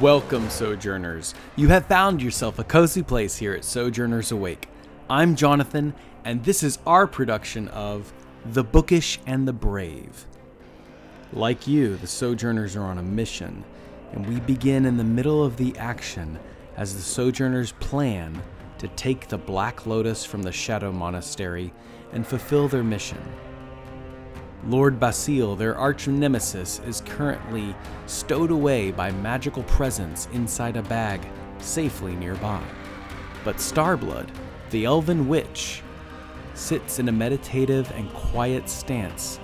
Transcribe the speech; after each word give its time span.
Welcome, 0.00 0.48
Sojourners. 0.48 1.34
You 1.56 1.68
have 1.68 1.86
found 1.86 2.22
yourself 2.22 2.60
a 2.60 2.64
cozy 2.64 3.02
place 3.02 3.38
here 3.38 3.52
at 3.52 3.64
Sojourners 3.64 4.30
Awake. 4.30 4.68
I'm 5.10 5.34
Jonathan, 5.34 5.92
and 6.24 6.44
this 6.44 6.62
is 6.62 6.78
our 6.86 7.08
production 7.08 7.66
of 7.68 8.12
The 8.44 8.62
Bookish 8.62 9.18
and 9.26 9.48
the 9.48 9.52
Brave. 9.52 10.26
Like 11.32 11.66
you, 11.66 11.96
the 11.96 12.06
Sojourners 12.06 12.76
are 12.76 12.84
on 12.84 12.98
a 12.98 13.02
mission, 13.02 13.64
and 14.12 14.24
we 14.28 14.38
begin 14.38 14.86
in 14.86 14.98
the 14.98 15.02
middle 15.04 15.42
of 15.42 15.56
the 15.56 15.76
action 15.76 16.38
as 16.76 16.94
the 16.94 17.02
Sojourners 17.02 17.72
plan 17.80 18.40
to 18.78 18.86
take 18.88 19.26
the 19.26 19.38
Black 19.38 19.84
Lotus 19.84 20.24
from 20.24 20.44
the 20.44 20.52
Shadow 20.52 20.92
Monastery 20.92 21.72
and 22.12 22.24
fulfill 22.24 22.68
their 22.68 22.84
mission. 22.84 23.18
Lord 24.66 24.98
Basile, 24.98 25.54
their 25.56 25.76
arch 25.76 26.08
nemesis, 26.08 26.80
is 26.86 27.02
currently 27.02 27.74
stowed 28.06 28.50
away 28.50 28.90
by 28.90 29.12
magical 29.12 29.62
presence 29.64 30.28
inside 30.32 30.76
a 30.76 30.82
bag 30.82 31.20
safely 31.58 32.14
nearby. 32.16 32.62
But 33.44 33.56
Starblood, 33.56 34.28
the 34.70 34.84
elven 34.84 35.28
witch, 35.28 35.82
sits 36.54 36.98
in 36.98 37.08
a 37.08 37.12
meditative 37.12 37.90
and 37.92 38.12
quiet 38.12 38.68
stance 38.68 39.38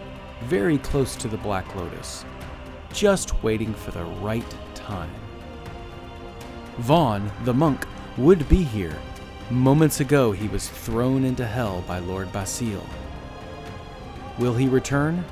very 0.44 0.78
close 0.78 1.14
to 1.16 1.28
the 1.28 1.38
Black 1.38 1.74
Lotus, 1.76 2.24
just 2.92 3.42
waiting 3.42 3.72
for 3.72 3.92
the 3.92 4.04
right 4.04 4.44
time. 4.74 5.10
Vaughn, 6.78 7.30
the 7.44 7.54
monk, 7.54 7.86
would 8.16 8.48
be 8.48 8.62
here. 8.62 8.96
Moments 9.48 10.00
ago, 10.00 10.32
he 10.32 10.48
was 10.48 10.68
thrown 10.68 11.24
into 11.24 11.46
hell 11.46 11.84
by 11.86 12.00
Lord 12.00 12.32
Basile. 12.32 12.86
Will 14.38 14.54
he 14.54 14.68
return? 14.68 15.24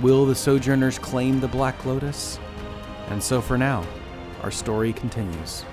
Will 0.00 0.26
the 0.26 0.34
Sojourners 0.34 0.98
claim 0.98 1.40
the 1.40 1.48
Black 1.48 1.84
Lotus? 1.84 2.38
And 3.08 3.22
so 3.22 3.40
for 3.40 3.58
now, 3.58 3.84
our 4.42 4.50
story 4.50 4.92
continues. 4.92 5.64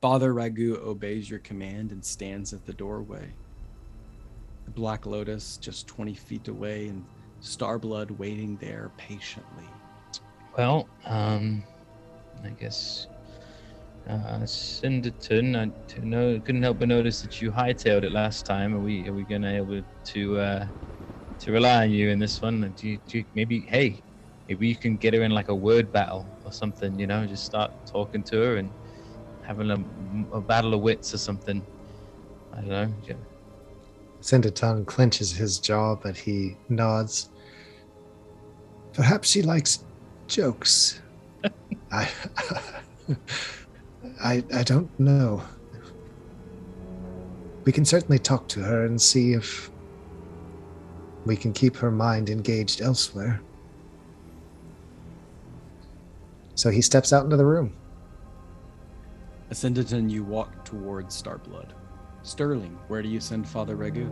Father 0.00 0.34
Ragu 0.34 0.78
obeys 0.78 1.28
your 1.28 1.40
command 1.40 1.92
and 1.92 2.04
stands 2.04 2.52
at 2.52 2.64
the 2.64 2.72
doorway. 2.72 3.28
The 4.64 4.70
Black 4.70 5.06
Lotus 5.06 5.56
just 5.58 5.86
20 5.86 6.14
feet 6.14 6.48
away 6.48 6.88
and 6.88 7.04
Starblood 7.40 8.10
waiting 8.12 8.56
there 8.56 8.90
patiently. 8.96 9.64
Well, 10.56 10.88
um, 11.04 11.62
I 12.44 12.48
guess 12.50 13.08
uh, 14.08 14.40
Cinderton, 14.44 15.56
I 15.56 16.00
know, 16.00 16.40
couldn't 16.40 16.62
help 16.62 16.78
but 16.78 16.88
notice 16.88 17.20
that 17.22 17.40
you 17.40 17.50
hightailed 17.50 18.04
it 18.04 18.12
last 18.12 18.46
time. 18.46 18.74
Are 18.74 18.80
we 18.80 19.08
are 19.08 19.12
we 19.12 19.24
gonna 19.24 19.50
be 19.50 19.56
able 19.56 19.82
to 20.04 20.38
uh, 20.38 20.66
to 21.40 21.52
rely 21.52 21.84
on 21.84 21.90
you 21.90 22.10
in 22.10 22.18
this 22.18 22.40
one? 22.40 22.72
Do 22.76 22.88
you, 22.88 22.98
do 23.08 23.18
you, 23.18 23.24
maybe 23.34 23.60
hey, 23.62 24.02
maybe 24.48 24.68
you 24.68 24.76
can 24.76 24.96
get 24.96 25.14
her 25.14 25.22
in 25.22 25.32
like 25.32 25.48
a 25.48 25.54
word 25.54 25.90
battle 25.90 26.28
or 26.44 26.52
something. 26.52 26.98
You 26.98 27.08
know, 27.08 27.26
just 27.26 27.44
start 27.44 27.72
talking 27.90 28.22
to 28.24 28.36
her 28.40 28.56
and 28.58 28.70
having 29.42 29.70
a, 29.70 30.36
a 30.36 30.40
battle 30.40 30.74
of 30.74 30.80
wits 30.80 31.12
or 31.12 31.18
something. 31.18 31.66
I 32.52 32.60
don't 32.60 32.68
know. 32.68 32.94
Yeah. 33.08 33.14
Cinderton 34.22 34.86
clenches 34.86 35.32
his 35.36 35.58
jaw, 35.58 35.96
but 35.96 36.16
he 36.16 36.56
nods. 36.68 37.28
Perhaps 38.94 39.30
she 39.30 39.42
likes 39.42 39.84
jokes. 40.28 41.00
I, 41.92 42.08
I, 44.22 44.44
I 44.54 44.62
don't 44.62 44.88
know. 44.98 45.42
We 47.64 47.72
can 47.72 47.84
certainly 47.84 48.18
talk 48.18 48.48
to 48.48 48.60
her 48.60 48.86
and 48.86 49.00
see 49.00 49.32
if 49.32 49.70
we 51.24 51.36
can 51.36 51.52
keep 51.52 51.76
her 51.76 51.90
mind 51.90 52.30
engaged 52.30 52.80
elsewhere. 52.80 53.40
So 56.54 56.70
he 56.70 56.80
steps 56.80 57.12
out 57.12 57.24
into 57.24 57.36
the 57.36 57.44
room. 57.44 57.74
Ascendanton, 59.50 60.08
you 60.10 60.24
walk 60.24 60.64
towards 60.64 61.20
Starblood. 61.20 61.70
Sterling, 62.22 62.78
where 62.88 63.02
do 63.02 63.08
you 63.08 63.20
send 63.20 63.48
Father 63.48 63.76
Ragu? 63.76 64.10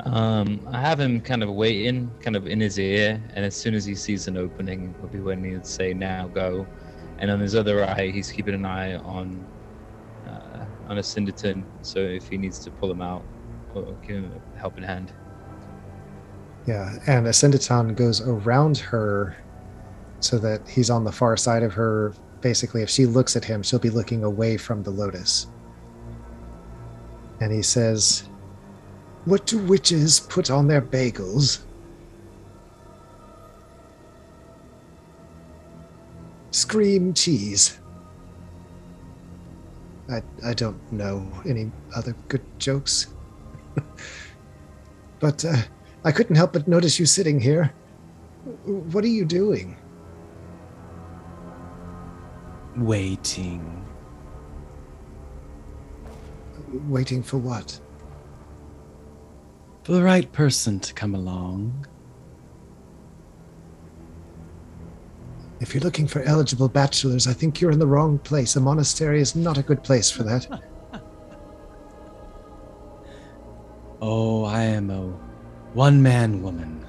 Um, 0.00 0.60
I 0.72 0.80
have 0.80 0.98
him 0.98 1.20
kind 1.20 1.42
of 1.42 1.50
waiting, 1.50 2.10
kind 2.20 2.36
of 2.36 2.46
in 2.46 2.60
his 2.60 2.78
ear, 2.78 3.22
and 3.34 3.44
as 3.44 3.54
soon 3.54 3.74
as 3.74 3.84
he 3.84 3.94
sees 3.94 4.28
an 4.28 4.36
opening, 4.36 4.94
it'll 4.96 5.08
be 5.08 5.20
when 5.20 5.44
he'd 5.44 5.66
say, 5.66 5.92
"Now 5.92 6.28
go." 6.28 6.66
And 7.18 7.30
on 7.30 7.40
his 7.40 7.54
other 7.54 7.84
eye, 7.84 8.10
he's 8.10 8.30
keeping 8.30 8.54
an 8.54 8.64
eye 8.64 8.96
on 8.96 9.44
uh, 10.26 10.64
on 10.88 10.98
a 10.98 11.02
Cinderton, 11.02 11.64
so 11.82 11.98
if 11.98 12.28
he 12.28 12.36
needs 12.36 12.58
to 12.60 12.70
pull 12.70 12.90
him 12.90 13.02
out, 13.02 13.24
or 13.74 13.92
give 14.06 14.16
him 14.16 14.32
a 14.54 14.58
helping 14.58 14.84
hand. 14.84 15.12
Yeah, 16.66 16.98
and 17.06 17.26
Ascendaton 17.26 17.96
goes 17.96 18.20
around 18.20 18.78
her 18.78 19.36
so 20.20 20.38
that 20.38 20.68
he's 20.68 20.90
on 20.90 21.04
the 21.04 21.12
far 21.12 21.36
side 21.36 21.62
of 21.62 21.72
her. 21.74 22.12
Basically, 22.40 22.82
if 22.82 22.90
she 22.90 23.06
looks 23.06 23.36
at 23.36 23.44
him, 23.44 23.62
she'll 23.62 23.78
be 23.78 23.90
looking 23.90 24.22
away 24.22 24.56
from 24.56 24.82
the 24.82 24.90
lotus. 24.90 25.46
And 27.40 27.52
he 27.52 27.62
says, 27.62 28.28
What 29.24 29.46
do 29.46 29.58
witches 29.58 30.20
put 30.20 30.50
on 30.50 30.66
their 30.66 30.82
bagels? 30.82 31.60
Scream 36.50 37.12
cheese. 37.14 37.78
I, 40.10 40.22
I 40.44 40.54
don't 40.54 40.80
know 40.90 41.30
any 41.46 41.70
other 41.94 42.14
good 42.28 42.42
jokes. 42.58 43.08
but 45.20 45.44
uh, 45.44 45.56
I 46.04 46.12
couldn't 46.12 46.36
help 46.36 46.54
but 46.54 46.66
notice 46.66 46.98
you 46.98 47.06
sitting 47.06 47.38
here. 47.38 47.72
What 48.64 49.04
are 49.04 49.08
you 49.08 49.24
doing? 49.26 49.76
Waiting. 52.76 53.86
Waiting 56.86 57.22
for 57.22 57.36
what? 57.36 57.78
For 59.82 59.92
the 59.92 60.02
right 60.02 60.30
person 60.32 60.80
to 60.80 60.94
come 60.94 61.14
along. 61.14 61.86
If 65.60 65.74
you're 65.74 65.82
looking 65.82 66.06
for 66.06 66.22
eligible 66.22 66.68
bachelors, 66.68 67.26
I 67.26 67.32
think 67.32 67.60
you're 67.60 67.72
in 67.72 67.80
the 67.80 67.86
wrong 67.86 68.18
place. 68.18 68.54
A 68.54 68.60
monastery 68.60 69.20
is 69.20 69.34
not 69.34 69.58
a 69.58 69.62
good 69.62 69.82
place 69.82 70.08
for 70.08 70.22
that. 70.22 70.46
oh, 74.00 74.44
I 74.44 74.62
am 74.62 74.90
a 74.90 75.08
one 75.74 76.00
man 76.00 76.42
woman. 76.42 76.86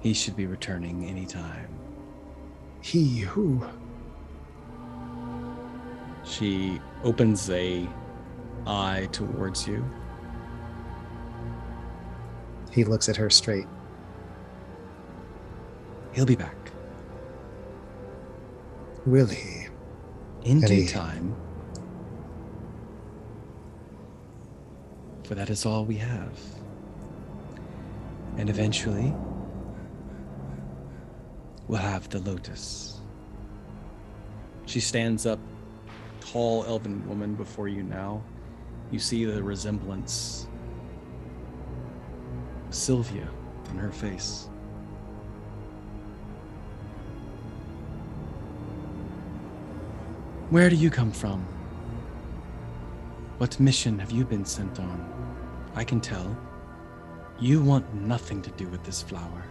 He 0.00 0.14
should 0.14 0.36
be 0.36 0.46
returning 0.46 1.04
any 1.04 1.26
time. 1.26 1.68
He 2.80 3.18
who? 3.18 3.66
She 6.24 6.80
opens 7.04 7.50
a 7.50 7.86
eye 8.66 9.08
towards 9.12 9.66
you. 9.66 9.84
He 12.70 12.84
looks 12.84 13.08
at 13.08 13.16
her 13.16 13.28
straight. 13.28 13.66
He'll 16.12 16.26
be 16.26 16.36
back. 16.36 16.54
Will 19.06 19.26
he? 19.26 19.66
In 20.44 20.60
due 20.60 20.86
time. 20.86 21.34
For 25.24 25.34
that 25.34 25.50
is 25.50 25.66
all 25.66 25.84
we 25.84 25.96
have. 25.96 26.38
And 28.36 28.48
eventually, 28.48 29.14
we'll 31.66 31.80
have 31.80 32.08
the 32.08 32.20
lotus. 32.20 33.00
She 34.66 34.80
stands 34.80 35.26
up, 35.26 35.40
tall 36.20 36.64
elven 36.66 37.06
woman 37.08 37.34
before 37.34 37.68
you 37.68 37.82
now. 37.82 38.22
You 38.90 38.98
see 38.98 39.24
the 39.24 39.42
resemblance 39.42 40.46
of 42.68 42.74
Sylvia 42.74 43.28
in 43.70 43.76
her 43.76 43.90
face. 43.90 44.48
Where 50.50 50.70
do 50.70 50.76
you 50.76 50.88
come 50.88 51.12
from? 51.12 51.44
What 53.36 53.60
mission 53.60 53.98
have 53.98 54.10
you 54.10 54.24
been 54.24 54.46
sent 54.46 54.80
on? 54.80 55.06
I 55.74 55.84
can 55.84 56.00
tell. 56.00 56.34
You 57.38 57.62
want 57.62 57.92
nothing 57.94 58.40
to 58.40 58.50
do 58.52 58.66
with 58.68 58.82
this 58.82 59.02
flower. 59.02 59.44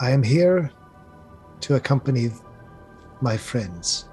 I 0.00 0.10
am 0.10 0.22
here 0.22 0.72
to 1.60 1.74
accompany 1.74 2.30
my 3.20 3.36
friends. 3.36 4.08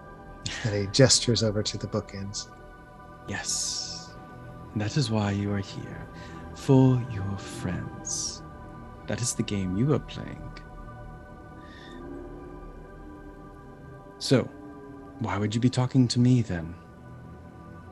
And 0.65 0.75
he 0.75 0.87
gestures 0.87 1.41
over 1.41 1.63
to 1.63 1.77
the 1.77 1.87
bookends. 1.87 2.49
Yes. 3.29 4.13
That 4.75 4.97
is 4.97 5.09
why 5.09 5.31
you 5.31 5.53
are 5.53 5.59
here. 5.59 6.05
For 6.55 7.01
your 7.13 7.37
friends. 7.37 8.43
That 9.07 9.21
is 9.21 9.35
the 9.35 9.43
game 9.43 9.77
you 9.77 9.93
are 9.93 9.99
playing. 9.99 10.51
So, 14.23 14.49
why 15.19 15.37
would 15.37 15.53
you 15.53 15.59
be 15.59 15.69
talking 15.69 16.07
to 16.07 16.17
me 16.17 16.43
then? 16.43 16.75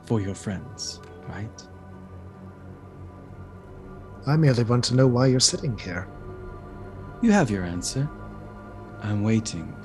For 0.04 0.18
your 0.18 0.34
friends, 0.34 0.98
right? 1.28 1.68
I 4.26 4.36
merely 4.38 4.64
want 4.64 4.82
to 4.84 4.94
know 4.94 5.06
why 5.06 5.26
you're 5.26 5.40
sitting 5.40 5.76
here. 5.76 6.08
You 7.20 7.32
have 7.32 7.50
your 7.50 7.64
answer. 7.64 8.08
I'm 9.02 9.22
waiting. 9.22 9.76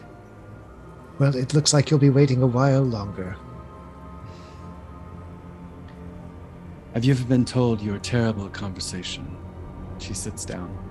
Well, 1.20 1.36
it 1.36 1.54
looks 1.54 1.74
like 1.74 1.92
you'll 1.92 2.00
be 2.00 2.12
waiting 2.12 2.42
a 2.42 2.48
while 2.48 2.84
longer. 2.84 3.36
Have 6.94 7.04
you 7.04 7.12
ever 7.12 7.26
been 7.26 7.44
told 7.44 7.82
your 7.82 8.00
terrible 8.00 8.48
conversation? 8.48 9.36
She 9.98 10.14
sits 10.14 10.46
down. 10.46 10.87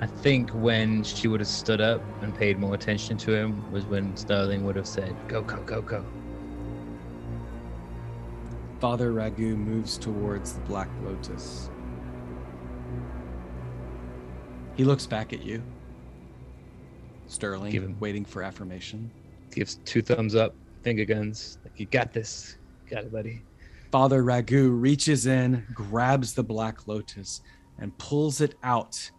I 0.00 0.06
think 0.06 0.48
when 0.50 1.04
she 1.04 1.28
would 1.28 1.40
have 1.40 1.48
stood 1.48 1.82
up 1.82 2.02
and 2.22 2.34
paid 2.34 2.58
more 2.58 2.74
attention 2.74 3.18
to 3.18 3.34
him 3.34 3.70
was 3.70 3.84
when 3.84 4.16
Sterling 4.16 4.64
would 4.64 4.76
have 4.76 4.86
said, 4.86 5.14
"Go, 5.28 5.42
go, 5.42 5.62
go, 5.64 5.82
go." 5.82 6.02
Father 8.80 9.12
Ragu 9.12 9.54
moves 9.54 9.98
towards 9.98 10.54
the 10.54 10.60
Black 10.60 10.88
Lotus. 11.04 11.68
He 14.74 14.84
looks 14.84 15.06
back 15.06 15.34
at 15.34 15.42
you. 15.42 15.62
Sterling, 17.26 17.70
him- 17.70 17.96
waiting 18.00 18.24
for 18.24 18.42
affirmation. 18.42 19.10
Gives 19.50 19.74
two 19.84 20.00
thumbs 20.00 20.34
up, 20.34 20.54
finger 20.82 21.04
guns, 21.04 21.58
like 21.62 21.78
you 21.78 21.84
got 21.84 22.14
this, 22.14 22.56
got 22.88 23.04
it, 23.04 23.12
buddy. 23.12 23.42
Father 23.92 24.22
Ragu 24.22 24.80
reaches 24.80 25.26
in, 25.26 25.66
grabs 25.74 26.32
the 26.32 26.42
Black 26.42 26.86
Lotus, 26.88 27.42
and 27.78 27.96
pulls 27.98 28.40
it 28.40 28.54
out. 28.62 29.10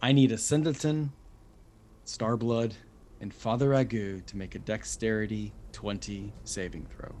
I 0.00 0.12
need 0.12 0.32
a 0.32 0.38
Singleton, 0.38 1.12
Starblood, 2.06 2.72
and 3.20 3.34
Father 3.34 3.70
Ragu 3.70 4.24
to 4.26 4.36
make 4.36 4.54
a 4.54 4.60
dexterity 4.60 5.52
20 5.72 6.32
saving 6.44 6.86
throw. 6.86 7.14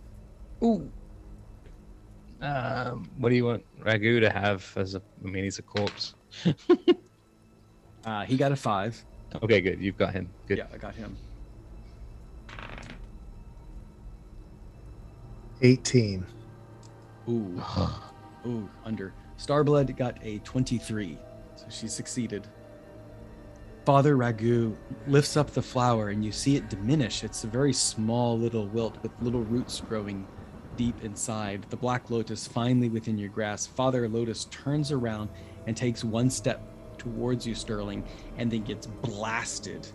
Ooh. 0.62 0.90
Um, 2.40 3.10
what 3.18 3.30
do 3.30 3.34
you 3.34 3.44
want 3.44 3.64
Ragu 3.80 4.20
to 4.20 4.30
have 4.30 4.72
as 4.76 4.94
a? 4.94 5.02
I 5.24 5.28
mean, 5.28 5.42
he's 5.44 5.58
a 5.58 5.62
corpse. 5.62 6.14
Uh, 8.04 8.24
he 8.24 8.36
got 8.36 8.52
a 8.52 8.56
5. 8.56 9.04
Okay, 9.42 9.60
good. 9.60 9.80
You've 9.80 9.98
got 9.98 10.14
him. 10.14 10.30
Good. 10.46 10.58
Yeah, 10.58 10.66
I 10.72 10.78
got 10.78 10.94
him. 10.94 11.16
18. 15.60 16.24
Ooh. 17.28 17.62
Ooh, 18.46 18.70
under. 18.84 19.12
Starblood 19.36 19.94
got 19.96 20.16
a 20.22 20.38
23, 20.38 21.18
so 21.56 21.66
she 21.68 21.88
succeeded. 21.88 22.46
Father 23.88 24.18
Ragu 24.18 24.76
lifts 25.06 25.34
up 25.34 25.50
the 25.50 25.62
flower 25.62 26.10
and 26.10 26.22
you 26.22 26.30
see 26.30 26.56
it 26.56 26.68
diminish. 26.68 27.24
It's 27.24 27.44
a 27.44 27.46
very 27.46 27.72
small 27.72 28.38
little 28.38 28.66
wilt 28.66 29.02
with 29.02 29.12
little 29.22 29.44
roots 29.44 29.80
growing 29.80 30.26
deep 30.76 31.02
inside. 31.02 31.64
The 31.70 31.76
black 31.78 32.10
lotus 32.10 32.46
finally 32.46 32.90
within 32.90 33.16
your 33.16 33.30
grasp. 33.30 33.74
Father 33.74 34.06
Lotus 34.06 34.44
turns 34.50 34.92
around 34.92 35.30
and 35.66 35.74
takes 35.74 36.04
one 36.04 36.28
step 36.28 36.60
towards 36.98 37.46
you, 37.46 37.54
Sterling, 37.54 38.04
and 38.36 38.50
then 38.50 38.62
gets 38.62 38.86
blasted 38.86 39.88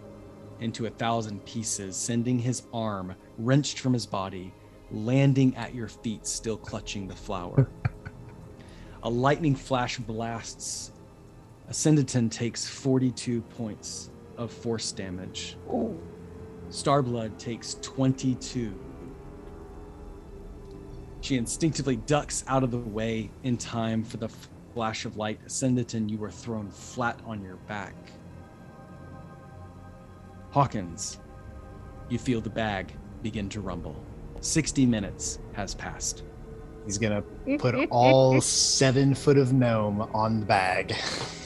into 0.60 0.88
a 0.88 0.90
thousand 0.90 1.46
pieces, 1.46 1.96
sending 1.96 2.40
his 2.40 2.64
arm 2.74 3.14
wrenched 3.38 3.78
from 3.78 3.94
his 3.94 4.08
body, 4.08 4.56
landing 4.90 5.56
at 5.56 5.76
your 5.76 5.88
feet, 5.88 6.26
still 6.26 6.58
clutching 6.58 7.08
the 7.08 7.16
flower. 7.16 7.70
a 9.04 9.10
lightning 9.12 9.56
flash 9.56 10.00
blasts. 10.00 10.94
Ascenditon 11.74 12.30
takes 12.30 12.70
42 12.70 13.42
points 13.42 14.12
of 14.38 14.52
force 14.52 14.92
damage. 14.92 15.58
Starblood 16.70 17.36
takes 17.40 17.80
22. 17.82 18.80
She 21.22 21.36
instinctively 21.36 21.96
ducks 21.96 22.46
out 22.48 22.64
of 22.64 22.70
the 22.70 22.78
way 22.78 23.32
in 23.42 23.58
time 23.58 24.04
for 24.04 24.18
the 24.18 24.30
flash 24.76 25.06
of 25.06 25.18
light. 25.18 25.44
Ascenditon, 25.48 26.08
you 26.08 26.20
were 26.20 26.30
thrown 26.30 26.70
flat 26.70 27.20
on 27.26 27.42
your 27.42 27.56
back. 27.56 27.96
Hawkins, 30.52 31.18
you 32.08 32.20
feel 32.20 32.40
the 32.40 32.52
bag 32.52 32.94
begin 33.24 33.50
to 33.50 33.62
rumble. 33.62 33.96
60 34.42 34.86
minutes 34.86 35.40
has 35.54 35.74
passed. 35.74 36.22
He's 36.86 37.00
gonna 37.00 37.24
put 37.58 37.74
all 37.90 38.42
seven 38.42 39.16
foot 39.16 39.40
of 39.40 39.54
gnome 39.54 40.02
on 40.14 40.42
the 40.42 40.46
bag. 40.46 40.96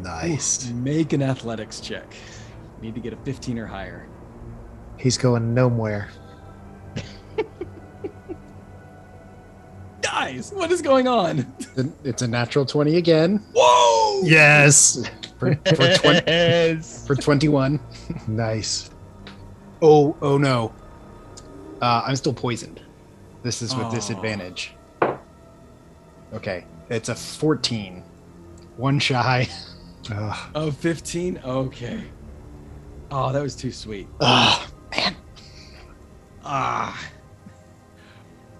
Nice. 0.00 0.68
Make 0.70 1.12
an 1.12 1.22
athletics 1.22 1.80
check. 1.80 2.14
Need 2.82 2.94
to 2.94 3.00
get 3.00 3.12
a 3.12 3.16
15 3.18 3.58
or 3.58 3.66
higher. 3.66 4.06
He's 4.98 5.16
going 5.18 5.54
nowhere. 5.54 6.08
Guys, 10.02 10.52
what 10.52 10.70
is 10.70 10.82
going 10.82 11.08
on? 11.08 11.46
It's 12.04 12.22
a 12.22 12.28
natural 12.28 12.64
twenty 12.64 12.96
again 12.96 13.44
Whoa! 13.54 14.22
Yes. 14.24 15.10
for, 15.38 15.54
for, 15.66 15.74
20, 15.74 16.22
Yes. 16.26 17.06
for 17.06 17.14
twenty-one. 17.16 17.80
Nice. 18.28 18.90
Oh, 19.82 20.16
oh 20.22 20.38
no. 20.38 20.72
Uh, 21.82 22.02
I'm 22.06 22.16
still 22.16 22.32
poisoned. 22.32 22.80
This 23.42 23.60
is 23.62 23.74
with 23.74 23.86
Oh. 23.86 23.90
disadvantage. 23.94 24.74
Okay, 26.32 26.64
it's 26.88 27.08
a 27.08 27.14
fourteen. 27.14 28.02
One 28.76 28.98
shy. 28.98 29.48
Ugh. 30.10 30.50
Oh, 30.54 30.70
15? 30.70 31.40
Okay. 31.44 32.04
Oh, 33.10 33.32
that 33.32 33.42
was 33.42 33.56
too 33.56 33.72
sweet. 33.72 34.06
Ugh, 34.20 34.68
man. 34.90 35.16
Ah. 36.44 37.10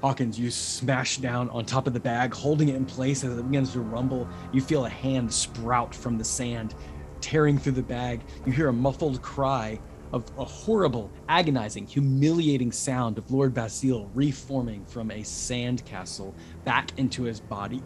Hawkins, 0.01 0.39
you 0.39 0.51
smash 0.51 1.19
down 1.19 1.51
on 1.51 1.65
top 1.65 1.87
of 1.87 1.93
the 1.93 2.01
bag, 2.01 2.33
holding 2.35 2.69
it 2.69 2.77
in 2.77 2.85
place 2.85 3.25
as 3.25 3.37
it 3.39 3.43
begins 3.43 3.73
to 3.73 3.81
rumble. 3.81 4.29
You 4.53 4.61
feel 4.61 4.87
a 4.87 4.91
hand 4.91 5.33
sprout 5.33 5.95
from 5.95 6.17
the 6.19 6.25
sand, 6.25 6.75
tearing 7.21 7.59
through 7.59 7.73
the 7.73 7.83
bag. 7.83 8.23
You 8.45 8.53
hear 8.53 8.69
a 8.69 8.73
muffled 8.73 9.21
cry 9.23 9.79
of 10.13 10.25
a 10.39 10.45
horrible, 10.45 11.11
agonizing, 11.29 11.87
humiliating 11.87 12.73
sound 12.73 13.19
of 13.19 13.31
Lord 13.31 13.55
Basile 13.55 14.11
reforming 14.15 14.85
from 14.85 15.11
a 15.11 15.23
sand 15.23 15.85
castle 15.85 16.35
back 16.65 16.99
into 16.99 17.23
his 17.25 17.41
body. 17.41 17.83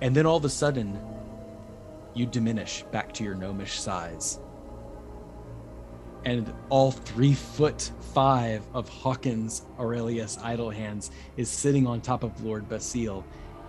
And 0.00 0.14
then 0.14 0.26
all 0.26 0.36
of 0.36 0.44
a 0.44 0.50
sudden, 0.50 1.00
you 2.14 2.26
diminish 2.26 2.84
back 2.92 3.12
to 3.14 3.24
your 3.24 3.34
gnomish 3.34 3.80
size 3.80 4.38
and 6.24 6.52
all 6.70 6.90
three 6.90 7.34
foot 7.34 7.90
five 8.14 8.66
of 8.72 8.88
Hawkins 8.88 9.62
Aurelius 9.78 10.36
Idlehands 10.38 11.10
is 11.36 11.48
sitting 11.48 11.86
on 11.86 12.00
top 12.00 12.22
of 12.22 12.42
Lord 12.42 12.68
Basile 12.68 13.24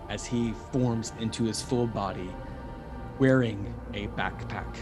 as 0.08 0.24
he 0.24 0.52
forms 0.72 1.12
into 1.20 1.44
his 1.44 1.60
full 1.60 1.86
body, 1.86 2.30
wearing 3.18 3.74
a 3.92 4.06
backpack. 4.08 4.76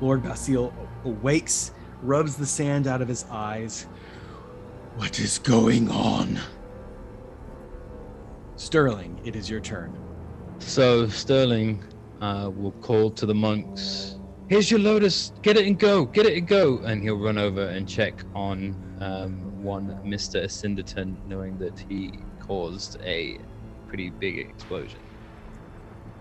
Lord 0.00 0.22
Basile 0.22 0.72
awakes, 1.04 1.72
rubs 2.02 2.36
the 2.36 2.46
sand 2.46 2.86
out 2.86 3.02
of 3.02 3.08
his 3.08 3.26
eyes. 3.30 3.86
What 4.96 5.18
is 5.20 5.38
going 5.38 5.90
on? 5.90 6.38
Sterling, 8.56 9.20
it 9.24 9.36
is 9.36 9.48
your 9.48 9.60
turn. 9.60 9.98
So 10.58 11.08
Sterling 11.08 11.82
uh, 12.20 12.50
will 12.54 12.72
call 12.72 13.10
to 13.10 13.24
the 13.26 13.34
monks. 13.34 14.16
Here's 14.48 14.70
your 14.70 14.80
lotus. 14.80 15.32
Get 15.42 15.56
it 15.56 15.66
and 15.66 15.78
go. 15.78 16.04
Get 16.04 16.26
it 16.26 16.36
and 16.36 16.46
go. 16.46 16.78
And 16.78 17.02
he'll 17.02 17.16
run 17.18 17.38
over 17.38 17.68
and 17.68 17.88
check 17.88 18.24
on 18.34 18.74
um, 19.00 19.62
one 19.62 19.98
Mister 20.04 20.42
Ascenditon, 20.42 21.16
knowing 21.28 21.56
that 21.58 21.78
he 21.88 22.18
caused 22.40 23.00
a 23.02 23.38
pretty 23.86 24.10
big 24.10 24.38
explosion. 24.38 24.98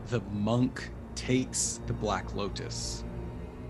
The 0.08 0.22
monk 0.32 0.92
takes 1.16 1.82
the 1.88 1.94
Black 1.94 2.36
Lotus 2.36 3.04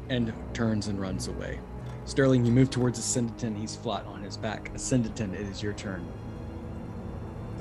and 0.10 0.34
turns 0.54 0.88
and 0.88 1.00
runs 1.00 1.28
away. 1.28 1.60
Sterling, 2.06 2.46
you 2.46 2.52
move 2.52 2.70
towards 2.70 3.00
Ascenditon. 3.00 3.56
He's 3.56 3.76
flat 3.76 4.06
on 4.06 4.24
his 4.24 4.36
back. 4.36 4.74
Ascenditon, 4.74 5.34
it 5.34 5.42
is 5.42 5.62
your 5.62 5.74
turn. 5.74 6.06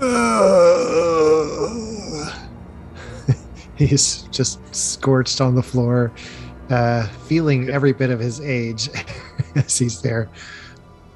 He's 3.77 4.23
just 4.31 4.75
scorched 4.75 5.41
on 5.41 5.55
the 5.55 5.63
floor, 5.63 6.13
uh, 6.71 7.07
feeling 7.27 7.69
every 7.69 7.93
bit 7.93 8.11
of 8.11 8.21
his 8.21 8.41
age 8.41 8.89
as 9.55 9.77
he's 9.77 10.01
there. 10.01 10.29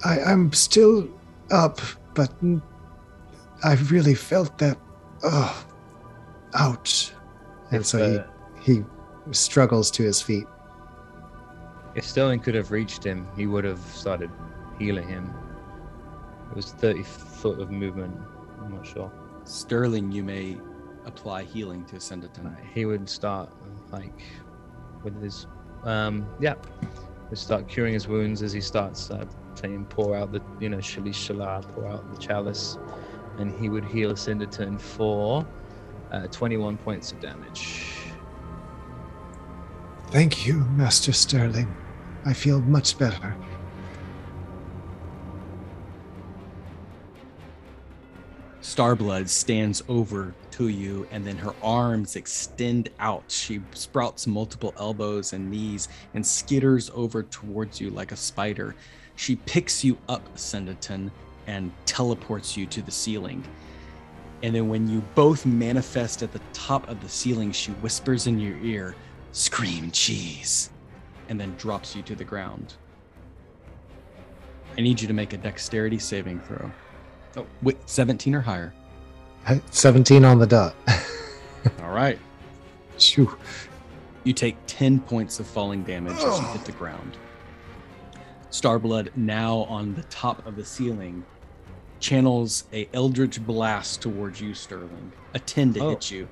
I, 0.05 0.21
I'm 0.21 0.53
still 0.53 1.09
up, 1.51 1.81
but 2.15 2.33
I 3.65 3.75
really 3.75 4.15
felt 4.15 4.59
that. 4.59 4.79
Oh, 5.23 5.67
ouch. 6.55 7.13
And 7.71 7.81
If, 7.81 7.87
so 7.87 8.25
he, 8.63 8.75
he 8.75 8.85
struggles 9.31 9.91
to 9.93 10.03
his 10.03 10.21
feet. 10.21 10.47
If 11.95 12.05
Sterling 12.05 12.41
could 12.41 12.55
have 12.55 12.71
reached 12.71 13.05
him, 13.05 13.29
he 13.37 13.47
would 13.47 13.65
have 13.65 13.81
started 13.81 14.31
healing 14.79 15.09
him. 15.09 15.33
It 16.51 16.57
was 16.57 16.73
30 16.73 17.03
foot 17.03 17.61
of 17.61 17.71
movement. 17.71 18.19
I'm 18.61 18.75
not 18.75 18.87
sure. 18.87 19.11
Sterling, 19.45 20.13
you 20.13 20.23
may 20.23 20.59
apply 21.05 21.45
healing 21.45 21.85
to 21.87 21.97
Ascenditon. 21.97 22.57
He 22.73 22.87
would 22.87 23.09
start 23.09 23.51
like 23.91 24.23
with 25.03 25.21
his, 25.23 25.47
um, 25.85 26.27
yeah, 26.41 26.55
He'd 27.33 27.39
start 27.39 27.67
curing 27.67 27.95
his 27.95 28.07
wounds 28.07 28.43
as 28.43 28.53
he 28.53 28.61
starts 28.61 29.11
uh, 29.11 29.25
saying, 29.55 29.87
"Pour 29.87 30.15
out 30.15 30.33
the, 30.33 30.43
you 30.61 30.69
know, 30.69 30.77
Shalish 30.77 31.15
Shalar, 31.15 31.67
pour 31.73 31.87
out 31.87 32.11
the 32.13 32.19
chalice," 32.19 32.77
and 33.39 33.51
he 33.59 33.71
would 33.71 33.87
heal 33.87 34.13
Cinderton 34.13 34.79
for 34.79 35.47
uh, 36.11 36.27
21 36.31 36.77
points 36.77 37.11
of 37.11 37.21
damage. 37.21 38.02
Thank 40.13 40.47
you, 40.47 40.59
Master 40.77 41.11
Sterling. 41.11 41.75
I 42.27 42.35
feel 42.35 42.61
much 42.61 42.99
better. 42.99 43.35
Starblood 48.61 49.31
stands 49.31 49.83
over 49.89 50.35
to 50.51 50.69
you, 50.69 51.09
and 51.11 51.27
then 51.27 51.39
her 51.39 51.55
arms 51.63 52.17
extend 52.17 52.91
out. 53.01 53.25
She 53.29 53.63
sprouts 53.73 54.27
multiple 54.27 54.75
elbows 54.79 55.33
and 55.33 55.51
knees 55.51 55.89
and 56.13 56.23
skitters 56.23 56.91
over 56.91 57.23
towards 57.23 57.81
you 57.81 57.89
like 57.89 58.13
a 58.13 58.17
spider. 58.17 58.75
She 59.17 59.37
picks 59.37 59.83
you 59.83 59.97
up, 60.11 60.37
Senditon, 60.37 61.11
and 61.47 61.73
teleports 61.87 62.55
you 62.55 62.67
to 62.67 62.83
the 62.83 62.91
ceiling. 62.91 63.43
And 64.43 64.55
then 64.55 64.69
when 64.69 64.91
you 64.91 65.03
both 65.15 65.47
manifest 65.47 66.23
at 66.23 66.33
the 66.33 66.41
top 66.53 66.87
of 66.91 67.01
the 67.01 67.09
ceiling, 67.09 67.51
she 67.51 67.73
whispers 67.73 68.27
in 68.27 68.39
your 68.39 68.59
ear, 68.59 68.95
Scream 69.33 69.91
cheese, 69.91 70.71
and 71.29 71.41
then 71.41 71.55
drops 71.57 71.97
you 71.97 72.03
to 72.03 72.15
the 72.15 72.25
ground. 72.25 72.75
I 74.77 74.81
need 74.81 75.01
you 75.01 75.09
to 75.09 75.15
make 75.15 75.33
a 75.33 75.37
dexterity 75.39 75.99
saving 75.99 76.41
throw. 76.41 76.71
Oh, 77.37 77.47
wait, 77.63 77.79
17 77.89 78.35
or 78.35 78.41
higher. 78.41 78.73
17 79.71 80.25
on 80.25 80.39
the 80.39 80.47
dot. 80.47 80.75
All 81.83 81.91
right. 81.91 82.19
Shoo. 82.99 83.37
You 84.25 84.33
take 84.33 84.57
10 84.67 85.01
points 85.01 85.41
of 85.41 85.47
falling 85.47 85.83
damage 85.83 86.17
as 86.19 86.39
you 86.39 86.47
hit 86.49 86.65
the 86.65 86.73
ground. 86.73 87.17
Starblood, 88.51 89.09
now 89.17 89.59
on 89.65 89.95
the 89.95 90.03
top 90.05 90.47
of 90.47 90.57
the 90.57 90.65
ceiling, 90.65 91.25
channels 92.01 92.65
a 92.73 92.89
eldritch 92.93 93.45
blast 93.45 94.01
towards 94.03 94.41
you, 94.41 94.55
Sterling. 94.55 95.11
A 95.35 95.39
10 95.39 95.73
to 95.75 95.81
Oh. 95.81 95.91
hit 95.91 96.11
you. 96.11 96.29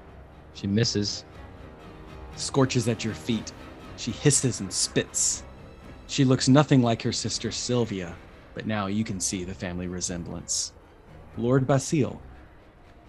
She 0.55 0.67
misses. 0.67 1.25
Scorches 2.41 2.89
at 2.89 3.05
your 3.05 3.15
feet. 3.15 3.53
She 3.97 4.11
hisses 4.11 4.61
and 4.61 4.73
spits. 4.73 5.43
She 6.07 6.25
looks 6.25 6.49
nothing 6.49 6.83
like 6.83 7.03
her 7.03 7.13
sister 7.13 7.53
Sylvia, 7.53 8.17
but 8.55 8.67
now 8.67 8.87
you 8.87 9.05
can 9.05 9.21
see 9.21 9.45
the 9.45 9.55
family 9.55 9.87
resemblance. 9.87 10.73
Lord 11.37 11.67
Basile 11.67 12.21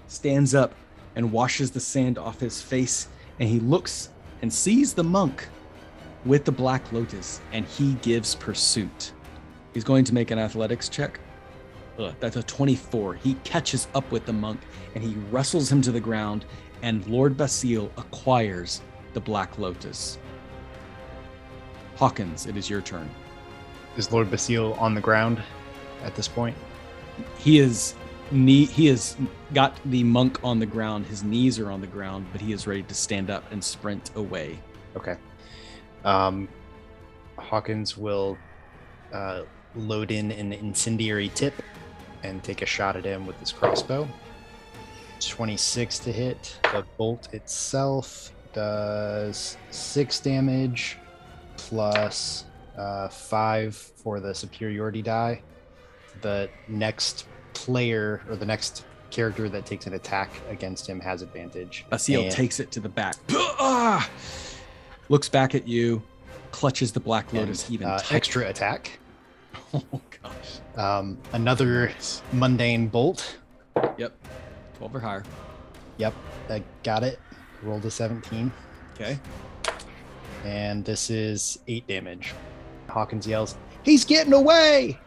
stands 0.08 0.54
up 0.54 0.76
and 1.16 1.32
washes 1.32 1.72
the 1.72 1.80
sand 1.80 2.18
off 2.18 2.40
his 2.40 2.62
face, 2.62 3.08
and 3.40 3.50
he 3.50 3.60
looks 3.60 4.10
and 4.42 4.54
sees 4.54 4.94
the 4.94 5.04
monk 5.04 5.48
with 6.26 6.46
the 6.46 6.52
black 6.52 6.92
lotus, 6.92 7.42
and 7.52 7.66
he 7.66 7.94
gives 7.96 8.36
pursuit. 8.36 9.14
He's 9.74 9.84
going 9.84 10.04
to 10.06 10.14
make 10.14 10.32
an 10.32 10.40
athletics 10.40 10.90
check. 10.90 11.20
Ugh, 11.98 12.14
that's 12.20 12.36
a 12.36 12.44
24. 12.44 13.16
He 13.16 13.36
catches 13.44 13.88
up 13.96 14.10
with 14.12 14.26
the 14.26 14.34
monk 14.34 14.60
and 14.96 15.04
he 15.04 15.16
wrestles 15.32 15.72
him 15.72 15.82
to 15.84 15.92
the 15.92 16.00
ground, 16.00 16.46
and 16.82 17.06
Lord 17.08 17.38
Basile 17.38 17.92
acquires 17.98 18.82
the 19.14 19.20
black 19.20 19.58
lotus. 19.58 20.18
Hawkins, 21.96 22.46
it 22.46 22.58
is 22.58 22.70
your 22.70 22.82
turn. 22.82 23.10
Is 23.98 24.12
Lord 24.12 24.32
Basile 24.32 24.74
on 24.74 24.96
the 24.96 25.02
ground 25.02 25.42
at 26.04 26.16
this 26.16 26.28
point? 26.28 26.56
He 27.38 27.60
is 27.60 27.96
knee 28.32 28.66
he 28.66 28.88
has 28.88 29.18
got 29.54 29.78
the 29.86 30.04
monk 30.04 30.40
on 30.44 30.60
the 30.60 30.66
ground. 30.66 31.06
His 31.06 31.24
knees 31.24 31.60
are 31.60 31.70
on 31.70 31.82
the 31.82 31.88
ground, 31.88 32.26
but 32.32 32.42
he 32.42 32.54
is 32.54 32.66
ready 32.66 32.84
to 32.84 32.94
stand 32.94 33.30
up 33.30 33.44
and 33.52 33.64
sprint 33.64 34.12
away. 34.16 34.58
Okay. 34.96 35.18
Um, 36.06 36.48
Hawkins 37.38 37.98
will 37.98 38.38
uh, 39.14 39.44
load 39.76 40.12
in 40.12 40.32
an 40.32 40.54
incendiary 40.54 41.30
tip 41.36 41.54
and 42.24 42.44
take 42.44 42.62
a 42.62 42.66
shot 42.66 42.96
at 42.96 43.06
him 43.06 43.26
with 43.26 43.38
his 43.40 43.52
crossbow. 43.52 44.08
26 45.20 46.00
to 46.00 46.12
hit. 46.12 46.60
The 46.72 46.86
bolt 46.98 47.34
itself 47.34 48.32
does 48.54 49.58
six 49.72 50.20
damage 50.20 50.98
plus 51.58 52.46
uh, 52.78 53.08
five 53.10 53.76
for 53.76 54.20
the 54.20 54.34
superiority 54.34 55.02
die. 55.02 55.42
The 56.22 56.50
next 56.68 57.26
player 57.54 58.22
or 58.30 58.36
the 58.36 58.46
next 58.46 58.86
character 59.10 59.50
that 59.50 59.66
takes 59.66 59.88
an 59.88 59.94
attack 59.94 60.30
against 60.50 60.88
him 60.88 61.00
has 61.02 61.22
advantage. 61.22 61.86
Basile 61.90 62.24
And- 62.24 62.32
takes 62.32 62.60
it 62.60 62.72
to 62.72 62.80
the 62.80 62.90
back. 62.90 63.16
Looks 65.10 65.28
back 65.28 65.56
at 65.56 65.68
you, 65.68 66.02
clutches 66.52 66.92
the 66.94 67.00
black 67.00 67.34
lotus 67.34 67.66
and, 67.66 67.74
even 67.74 67.88
uh, 67.88 68.00
extra 68.12 68.48
attack. 68.50 69.00
Oh 69.74 70.02
gosh. 70.22 70.60
Um, 70.78 71.18
another 71.32 71.92
mundane 72.34 72.88
bolt. 72.88 73.38
Yep. 73.98 74.14
12 74.78 74.96
or 74.96 75.00
higher. 75.00 75.24
Yep, 75.98 76.14
I 76.50 76.62
got 76.84 77.04
it. 77.04 77.20
Rolled 77.64 77.86
a 77.86 77.92
17. 77.92 78.52
Okay. 78.96 79.20
And 80.46 80.84
this 80.84 81.10
is 81.10 81.60
8 81.68 81.88
damage. 81.88 82.34
Hawkins 82.90 83.28
yells, 83.28 83.56
He's 83.84 84.04
getting 84.06 84.34
away! 84.34 85.00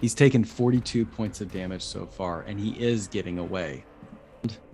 He's 0.00 0.14
taken 0.14 0.44
42 0.44 1.04
points 1.06 1.40
of 1.40 1.50
damage 1.52 1.82
so 1.82 2.06
far, 2.06 2.42
and 2.42 2.60
he 2.60 2.70
is 2.82 3.08
getting 3.08 3.38
away. 3.38 3.84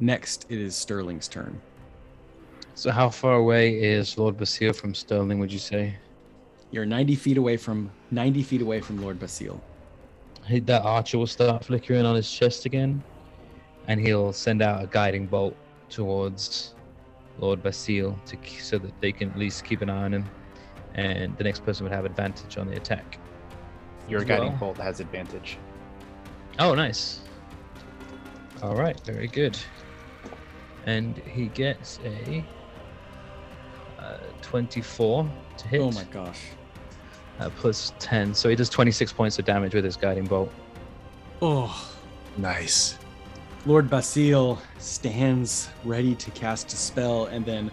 Next, 0.01 0.47
it 0.49 0.59
is 0.59 0.75
Sterling's 0.75 1.29
turn. 1.29 1.61
So 2.75 2.91
how 2.91 3.09
far 3.09 3.35
away 3.35 3.75
is 3.83 4.19
Lord 4.19 4.37
Basile 4.37 4.73
from 4.73 4.95
Sterling? 4.95 5.39
Would 5.39 5.53
you 5.53 5.59
say? 5.59 5.95
You're 6.71 6.87
90 6.87 7.15
feet 7.15 7.37
away 7.37 7.57
from 7.57 7.91
90 8.11 8.43
feet 8.43 8.63
away 8.63 8.81
from 8.81 9.01
Lord 9.01 9.19
Basile. 9.21 9.63
He- 10.47 10.61
That 10.61 10.83
archer 10.83 11.19
will 11.19 11.27
start 11.27 11.65
flickering 11.65 12.05
on 12.05 12.17
his 12.17 12.31
chest 12.31 12.65
again, 12.67 13.03
and 13.89 14.01
he'll 14.01 14.33
send 14.33 14.63
out 14.63 14.83
a 14.83 14.87
guiding 14.87 15.27
bolt 15.27 15.57
towards 15.89 16.75
Lord 17.39 17.63
Basile 17.63 18.19
to 18.27 18.37
so 18.61 18.79
that 18.79 18.93
they 19.01 19.13
can 19.13 19.31
at 19.31 19.39
least 19.39 19.65
keep 19.65 19.83
an 19.83 19.91
eye 19.91 20.05
on 20.05 20.15
him, 20.15 20.25
and 20.95 21.37
the 21.39 21.45
next 21.45 21.65
person 21.65 21.85
would 21.85 21.93
have 21.93 22.05
advantage 22.05 22.59
on 22.59 22.69
the 22.69 22.77
attack. 22.77 23.19
Your 24.09 24.25
guiding 24.25 24.51
well. 24.51 24.59
bolt 24.59 24.79
has 24.79 25.01
advantage. 25.01 25.59
Oh, 26.59 26.75
nice. 26.75 27.21
All 28.63 28.77
right, 28.77 28.99
very 29.01 29.27
good. 29.29 29.59
And 30.87 31.17
he 31.19 31.47
gets 31.47 31.99
a 32.05 32.45
uh, 33.99 34.19
24 34.43 35.31
to 35.59 35.69
hit. 35.69 35.81
Oh 35.81 35.91
my 35.93 36.05
gosh. 36.05 36.41
uh, 37.41 37.51
plus 37.57 37.93
10, 37.99 38.35
so 38.35 38.49
he 38.49 38.57
does 38.57 38.69
26 38.69 39.13
points 39.13 39.39
of 39.39 39.45
damage 39.45 39.75
with 39.75 39.85
his 39.85 39.97
guiding 39.97 40.25
bolt. 40.25 40.53
Oh, 41.41 41.89
Nice. 42.37 42.99
Lord 43.65 43.89
Basile 43.89 44.61
stands 44.79 45.69
ready 45.85 46.17
to 46.17 46.31
cast 46.33 46.73
a 46.73 46.77
spell 46.77 47.27
and 47.27 47.47
then 47.47 47.71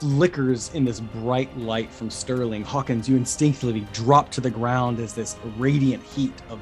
flickers 0.00 0.74
in 0.74 0.84
this 0.84 0.98
bright 0.98 1.56
light 1.56 1.92
from 1.92 2.10
Sterling. 2.10 2.64
Hawkins, 2.64 3.08
you 3.08 3.16
instinctively 3.16 3.86
drop 3.92 4.28
to 4.32 4.40
the 4.40 4.50
ground 4.50 4.98
as 4.98 5.14
this 5.14 5.36
radiant 5.56 6.02
heat 6.02 6.32
of 6.50 6.58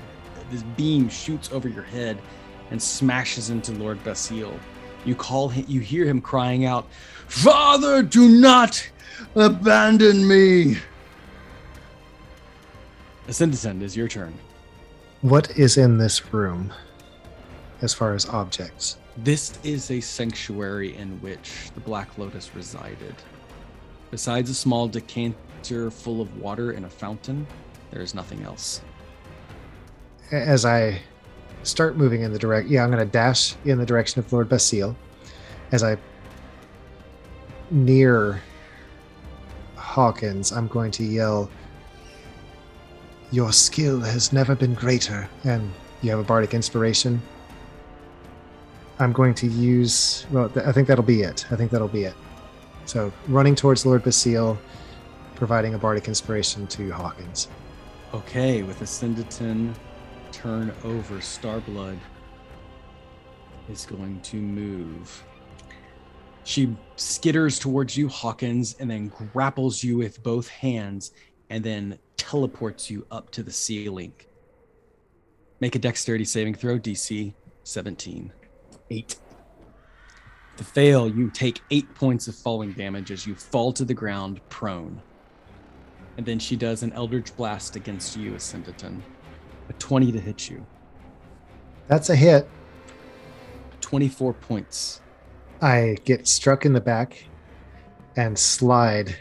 this 0.51 0.63
beam 0.77 1.09
shoots 1.09 1.51
over 1.51 1.67
your 1.67 1.83
head 1.83 2.19
and 2.71 2.83
smashes 2.83 3.49
into 3.49 3.73
Lord 3.73 4.03
Basile. 4.05 4.59
You 5.07 5.15
call 5.15 5.49
him, 5.49 5.65
you 5.67 5.81
hear 5.81 6.05
him 6.05 6.21
crying 6.21 6.67
out, 6.67 6.87
Father, 7.29 8.03
do 8.03 8.29
not 8.29 8.87
abandon 9.35 10.29
me. 10.29 10.77
Ascendescend 13.29 13.83
is 13.83 13.97
your 13.97 14.09
turn. 14.09 14.35
What 15.23 15.51
is 15.57 15.79
in 15.79 15.97
this 15.97 16.33
room 16.35 16.73
as 17.83 17.95
far 17.95 18.15
as 18.15 18.29
objects? 18.29 18.99
This 19.17 19.59
is 19.65 19.91
a 19.91 20.01
sanctuary 20.01 20.97
in 20.97 21.21
which 21.21 21.71
the 21.75 21.81
Black 21.81 22.19
Lotus 22.19 22.55
resided. 22.55 23.15
Besides 24.11 24.51
a 24.51 24.55
small 24.55 24.89
decanter 24.89 25.91
full 25.91 26.21
of 26.21 26.37
water 26.39 26.73
and 26.73 26.87
a 26.87 26.91
fountain, 26.91 27.47
there 27.91 28.03
is 28.03 28.15
nothing 28.15 28.43
else. 28.43 28.81
As 30.31 30.65
I 30.65 31.01
start 31.63 31.97
moving 31.97 32.23
in 32.23 32.33
the 32.33 32.39
direct, 32.39 32.69
yeah, 32.69 32.83
I'm 32.83 32.91
going 32.91 33.05
to 33.05 33.11
dash 33.11 33.55
in 33.65 33.79
the 33.79 33.87
direction 33.87 34.21
of 34.21 34.33
Lord 34.33 34.49
Basile. 34.49 34.97
As 35.73 35.83
I 35.83 35.97
near 37.71 38.41
Hawkins, 39.77 40.53
I'm 40.53 40.69
going 40.69 40.91
to 40.93 41.05
yell, 41.05 41.51
Your 43.33 43.53
skill 43.53 44.01
has 44.01 44.33
never 44.33 44.55
been 44.55 44.75
greater. 44.75 45.29
And 45.45 45.73
you 46.03 46.11
have 46.11 46.21
a 46.21 46.25
bardic 46.25 46.55
inspiration. 46.55 47.21
I'm 48.99 49.13
going 49.13 49.35
to 49.35 49.47
use, 49.47 50.27
well, 50.31 50.49
th- 50.49 50.67
I 50.67 50.73
think 50.73 50.89
that'll 50.89 51.05
be 51.05 51.23
it. 51.23 51.47
I 51.53 51.57
think 51.57 51.71
that'll 51.71 51.89
be 51.89 52.05
it. 52.05 52.15
So 52.87 53.13
running 53.29 53.55
towards 53.55 53.85
Lord 53.87 54.03
Basile, 54.05 54.59
providing 55.35 55.75
a 55.75 55.79
bardic 55.79 56.09
inspiration 56.09 56.67
to 56.69 56.91
Hawkins. 56.93 57.49
Okay, 58.15 58.63
with 58.63 58.81
Ascenditon 58.81 59.75
turn 60.33 60.73
over, 60.85 61.17
Starblood 61.17 61.99
is 63.69 63.85
going 63.87 64.21
to 64.23 64.37
move 64.37 65.25
She 66.45 66.77
skitters 66.97 67.61
towards 67.61 67.97
you, 67.97 68.09
Hawkins, 68.09 68.75
and 68.79 68.91
then 68.91 69.09
grapples 69.09 69.83
you 69.83 69.99
with 69.99 70.23
both 70.23 70.49
hands 70.49 71.13
and 71.51 71.65
then 71.65 71.99
teleports 72.17 72.91
you 72.91 73.07
up 73.11 73.31
to 73.33 73.43
the 73.43 73.51
ceiling. 73.53 74.15
Make 75.61 75.75
a 75.75 75.79
dexterity 75.79 76.25
saving 76.25 76.55
throw, 76.55 76.79
DC 76.79 77.35
17. 77.65 78.33
Eight. 78.91 79.17
To 80.57 80.65
fail, 80.65 81.09
you 81.09 81.31
take 81.31 81.61
eight 81.71 81.93
points 81.95 82.29
of 82.29 82.35
falling 82.35 82.73
damage 82.73 83.11
as 83.11 83.27
you 83.27 83.35
fall 83.35 83.73
to 83.75 83.85
the 83.85 83.95
ground 83.95 84.41
prone. 84.49 85.03
And 86.17 86.25
then 86.25 86.39
she 86.39 86.57
does 86.57 86.83
an 86.83 86.93
Eldritch 86.93 87.37
Blast 87.37 87.77
against 87.77 88.17
you, 88.17 88.33
Ascendaton. 88.33 89.01
A 89.69 89.73
20 89.75 90.13
to 90.13 90.21
hit 90.21 90.49
you. 90.49 90.65
That's 91.89 92.09
a 92.09 92.17
hit. 92.17 92.49
24 93.81 94.33
points. 94.35 95.01
I 95.61 95.97
get 96.05 96.27
struck 96.27 96.65
in 96.65 96.73
the 96.73 96.81
back 96.81 97.27
and 98.17 98.39
slide 98.39 99.17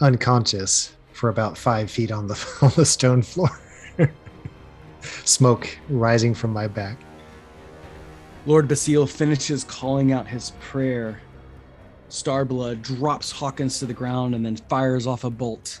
unconscious 0.00 0.96
for 1.12 1.28
about 1.28 1.58
five 1.58 1.90
feet 1.90 2.10
on 2.10 2.28
the 2.28 2.58
on 2.62 2.72
the 2.76 2.84
stone 2.84 3.22
floor. 3.22 3.50
Smoke 5.00 5.68
rising 5.88 6.34
from 6.34 6.52
my 6.52 6.66
back. 6.66 6.98
Lord 8.46 8.68
Basile 8.68 9.06
finishes 9.06 9.64
calling 9.64 10.12
out 10.12 10.26
his 10.26 10.52
prayer. 10.60 11.20
Starblood 12.08 12.82
drops 12.82 13.30
Hawkins 13.30 13.78
to 13.80 13.86
the 13.86 13.92
ground 13.92 14.34
and 14.34 14.44
then 14.44 14.56
fires 14.56 15.06
off 15.06 15.24
a 15.24 15.30
bolt, 15.30 15.80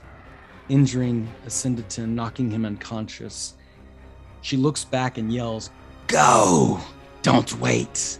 injuring 0.68 1.28
Ascendaton, 1.46 2.08
knocking 2.08 2.50
him 2.50 2.64
unconscious. 2.64 3.54
She 4.42 4.56
looks 4.56 4.84
back 4.84 5.18
and 5.18 5.32
yells, 5.32 5.70
Go! 6.06 6.80
Don't 7.22 7.58
wait! 7.60 8.18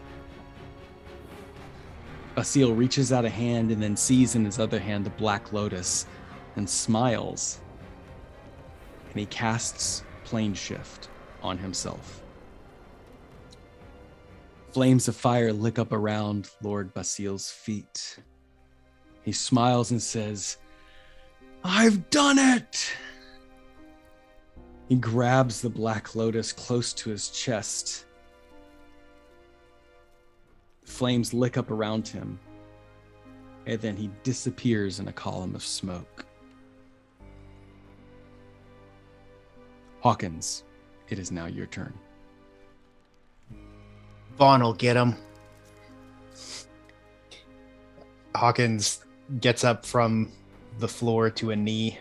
Basile 2.34 2.74
reaches 2.74 3.12
out 3.12 3.24
a 3.24 3.30
hand 3.30 3.70
and 3.70 3.82
then 3.82 3.96
sees 3.96 4.34
in 4.34 4.44
his 4.44 4.58
other 4.58 4.78
hand 4.78 5.04
the 5.04 5.10
Black 5.10 5.52
Lotus 5.52 6.06
and 6.56 6.68
smiles. 6.68 7.60
And 9.10 9.18
he 9.18 9.26
casts 9.26 10.04
Plane 10.24 10.54
Shift 10.54 11.08
on 11.42 11.58
himself. 11.58 12.22
Flames 14.78 15.08
of 15.08 15.16
fire 15.16 15.52
lick 15.52 15.76
up 15.80 15.90
around 15.90 16.50
Lord 16.62 16.94
Basile's 16.94 17.50
feet. 17.50 18.20
He 19.22 19.32
smiles 19.32 19.90
and 19.90 20.00
says, 20.00 20.58
I've 21.64 22.08
done 22.10 22.38
it! 22.38 22.94
He 24.88 24.94
grabs 24.94 25.60
the 25.60 25.68
Black 25.68 26.14
Lotus 26.14 26.52
close 26.52 26.92
to 26.92 27.10
his 27.10 27.30
chest. 27.30 28.06
Flames 30.84 31.34
lick 31.34 31.56
up 31.56 31.72
around 31.72 32.06
him, 32.06 32.38
and 33.66 33.80
then 33.80 33.96
he 33.96 34.12
disappears 34.22 35.00
in 35.00 35.08
a 35.08 35.12
column 35.12 35.56
of 35.56 35.64
smoke. 35.64 36.24
Hawkins, 39.98 40.62
it 41.08 41.18
is 41.18 41.32
now 41.32 41.46
your 41.46 41.66
turn. 41.66 41.98
Vaughn 44.38 44.62
will 44.62 44.72
get 44.72 44.96
him. 44.96 45.16
Hawkins 48.36 49.04
gets 49.40 49.64
up 49.64 49.84
from 49.84 50.30
the 50.78 50.86
floor 50.86 51.28
to 51.28 51.50
a 51.50 51.56
knee 51.56 51.98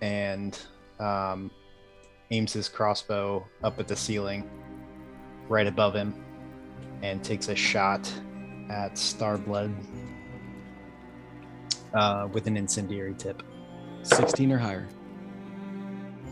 and 0.00 0.58
um, 0.98 1.50
aims 2.30 2.54
his 2.54 2.70
crossbow 2.70 3.46
up 3.62 3.78
at 3.78 3.86
the 3.86 3.96
ceiling 3.96 4.48
right 5.48 5.66
above 5.66 5.94
him 5.94 6.24
and 7.02 7.22
takes 7.22 7.48
a 7.48 7.54
shot 7.54 8.10
at 8.70 8.94
Starblood 8.94 9.74
uh, 11.92 12.28
with 12.32 12.46
an 12.46 12.56
incendiary 12.56 13.14
tip. 13.14 13.42
16 14.02 14.52
or 14.52 14.58
higher. 14.58 14.88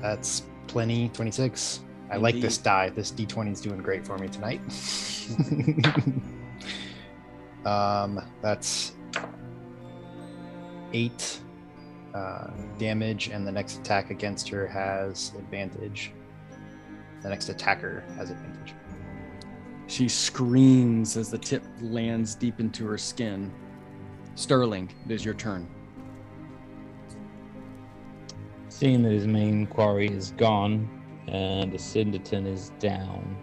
That's 0.00 0.44
plenty. 0.66 1.11
26. 1.11 1.81
I 2.12 2.16
like 2.16 2.42
this 2.42 2.59
die. 2.59 2.90
This 2.90 3.11
d20 3.11 3.53
is 3.53 3.61
doing 3.62 3.79
great 3.79 4.07
for 4.07 4.18
me 4.18 4.29
tonight. 4.29 4.61
um, 7.64 8.20
that's 8.42 8.92
eight 10.92 11.40
uh, 12.12 12.51
damage, 12.79 13.29
and 13.29 13.46
the 13.46 13.53
next 13.53 13.79
attack 13.79 14.11
against 14.11 14.46
her 14.51 14.66
has 14.66 15.33
advantage. 15.38 16.12
The 17.22 17.31
next 17.31 17.48
attacker 17.48 18.05
has 18.18 18.29
advantage. 18.29 18.75
She 19.87 20.07
screams 20.07 21.16
as 21.16 21.31
the 21.31 21.38
tip 21.38 21.64
lands 21.81 22.35
deep 22.35 22.61
into 22.61 22.87
her 22.88 22.98
skin. 22.98 23.51
Sterling, 24.35 24.92
it 25.07 25.12
is 25.12 25.25
your 25.25 25.35
turn. 25.35 25.66
Seeing 28.68 29.03
that 29.03 29.12
his 29.12 29.27
main 29.27 29.66
quarry 29.66 30.09
is 30.09 30.33
gone 30.33 31.01
and 31.28 31.72
the 31.72 31.78
Cinderton 31.78 32.46
is 32.46 32.70
down, 32.78 33.37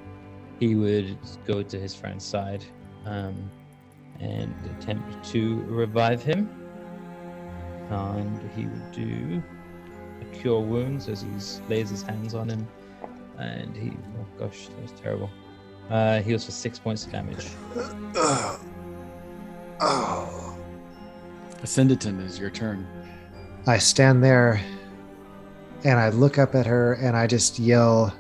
he 0.60 0.76
would 0.76 1.18
go 1.46 1.64
to 1.64 1.80
his 1.80 1.96
friend's 1.96 2.26
side 2.26 2.64
um, 3.06 3.50
and 4.20 4.54
attempt 4.78 5.24
to 5.32 5.62
revive 5.64 6.22
him. 6.22 6.50
And 7.90 8.52
he 8.52 8.66
would 8.66 8.92
do 8.92 9.42
a 10.22 10.26
cure 10.36 10.60
wounds 10.60 11.08
as 11.08 11.22
he 11.22 11.30
lays 11.70 11.90
his 11.90 12.04
hands 12.04 12.36
on 12.36 12.50
him. 12.50 12.68
And 13.38 13.76
he, 13.76 13.92
oh 14.20 14.26
gosh, 14.38 14.68
that 14.68 14.82
was 14.82 14.92
terrible. 15.00 15.30
Uh, 15.90 16.22
heals 16.22 16.46
for 16.46 16.52
six 16.52 16.78
points 16.78 17.06
of 17.06 17.12
damage. 17.12 17.48
Oh. 19.82 20.58
Ascendaton, 21.62 22.20
it 22.20 22.26
is 22.26 22.38
your 22.38 22.50
turn. 22.50 22.86
I 23.66 23.78
stand 23.78 24.22
there 24.22 24.62
and 25.84 26.00
I 26.00 26.10
look 26.10 26.38
up 26.38 26.56
at 26.56 26.66
her 26.66 26.94
and 26.94 27.16
I 27.16 27.28
just 27.28 27.60
yell, 27.60 28.14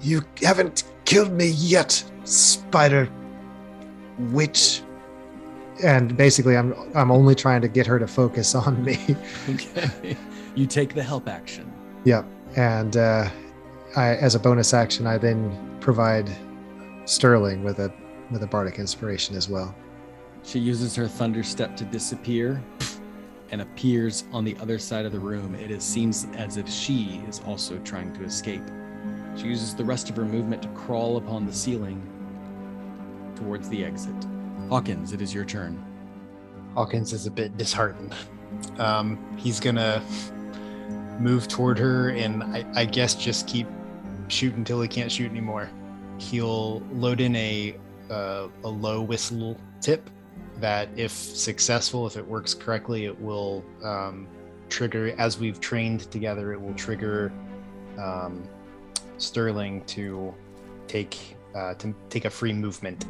You 0.00 0.22
haven't 0.42 0.84
killed 1.04 1.32
me 1.32 1.48
yet, 1.48 2.02
spider 2.24 3.08
witch. 4.30 4.82
And 5.82 6.16
basically 6.16 6.56
I'm 6.56 6.74
I'm 6.94 7.10
only 7.10 7.34
trying 7.34 7.60
to 7.62 7.68
get 7.68 7.86
her 7.86 7.98
to 7.98 8.06
focus 8.06 8.54
on 8.54 8.82
me. 8.84 8.98
Okay. 9.48 10.16
you 10.54 10.66
take 10.66 10.94
the 10.94 11.02
help 11.02 11.28
action. 11.28 11.72
yep. 12.04 12.24
And 12.56 12.96
uh 12.96 13.28
I 13.96 14.16
as 14.16 14.34
a 14.34 14.38
bonus 14.40 14.74
action 14.74 15.06
I 15.06 15.18
then 15.18 15.56
provide 15.80 16.28
Sterling 17.04 17.62
with 17.64 17.78
a 17.78 17.92
with 18.30 18.42
a 18.42 18.46
bardic 18.46 18.78
inspiration 18.78 19.36
as 19.36 19.48
well. 19.48 19.74
She 20.42 20.58
uses 20.58 20.94
her 20.96 21.06
thunder 21.08 21.42
step 21.42 21.76
to 21.76 21.84
disappear 21.84 22.62
and 23.50 23.60
appears 23.60 24.24
on 24.32 24.44
the 24.44 24.56
other 24.60 24.78
side 24.78 25.06
of 25.06 25.12
the 25.12 25.18
room. 25.18 25.54
It 25.54 25.82
seems 25.82 26.26
as 26.34 26.56
if 26.56 26.68
she 26.68 27.22
is 27.28 27.40
also 27.46 27.78
trying 27.78 28.12
to 28.14 28.24
escape. 28.24 28.62
She 29.36 29.46
uses 29.46 29.74
the 29.74 29.84
rest 29.84 30.10
of 30.10 30.16
her 30.16 30.24
movement 30.24 30.62
to 30.62 30.68
crawl 30.68 31.16
upon 31.16 31.46
the 31.46 31.52
ceiling 31.52 32.02
towards 33.36 33.68
the 33.68 33.84
exit. 33.84 34.14
Hawkins, 34.68 35.12
it 35.12 35.22
is 35.22 35.32
your 35.32 35.44
turn. 35.44 35.82
Hawkins 36.74 37.12
is 37.12 37.26
a 37.26 37.30
bit 37.30 37.56
disheartened. 37.56 38.14
Um, 38.78 39.18
he's 39.36 39.60
gonna 39.60 40.02
move 41.20 41.48
toward 41.48 41.78
her 41.78 42.10
and 42.10 42.42
I, 42.42 42.64
I 42.74 42.84
guess 42.84 43.14
just 43.14 43.46
keep 43.46 43.66
shooting 44.28 44.58
until 44.58 44.80
he 44.80 44.88
can't 44.88 45.10
shoot 45.10 45.30
anymore. 45.30 45.70
He'll 46.18 46.80
load 46.92 47.20
in 47.20 47.34
a 47.36 47.76
uh, 48.10 48.48
a 48.64 48.68
low 48.68 49.02
whistle 49.02 49.56
tip 49.80 50.08
that, 50.60 50.88
if 50.96 51.12
successful, 51.12 52.06
if 52.06 52.16
it 52.16 52.26
works 52.26 52.54
correctly, 52.54 53.04
it 53.04 53.20
will 53.20 53.64
um, 53.82 54.26
trigger. 54.68 55.14
As 55.18 55.38
we've 55.38 55.60
trained 55.60 56.10
together, 56.10 56.52
it 56.52 56.60
will 56.60 56.74
trigger 56.74 57.32
um, 57.98 58.48
Sterling 59.18 59.84
to 59.86 60.34
take 60.86 61.36
uh, 61.54 61.74
to 61.74 61.94
take 62.08 62.24
a 62.24 62.30
free 62.30 62.52
movement. 62.52 63.04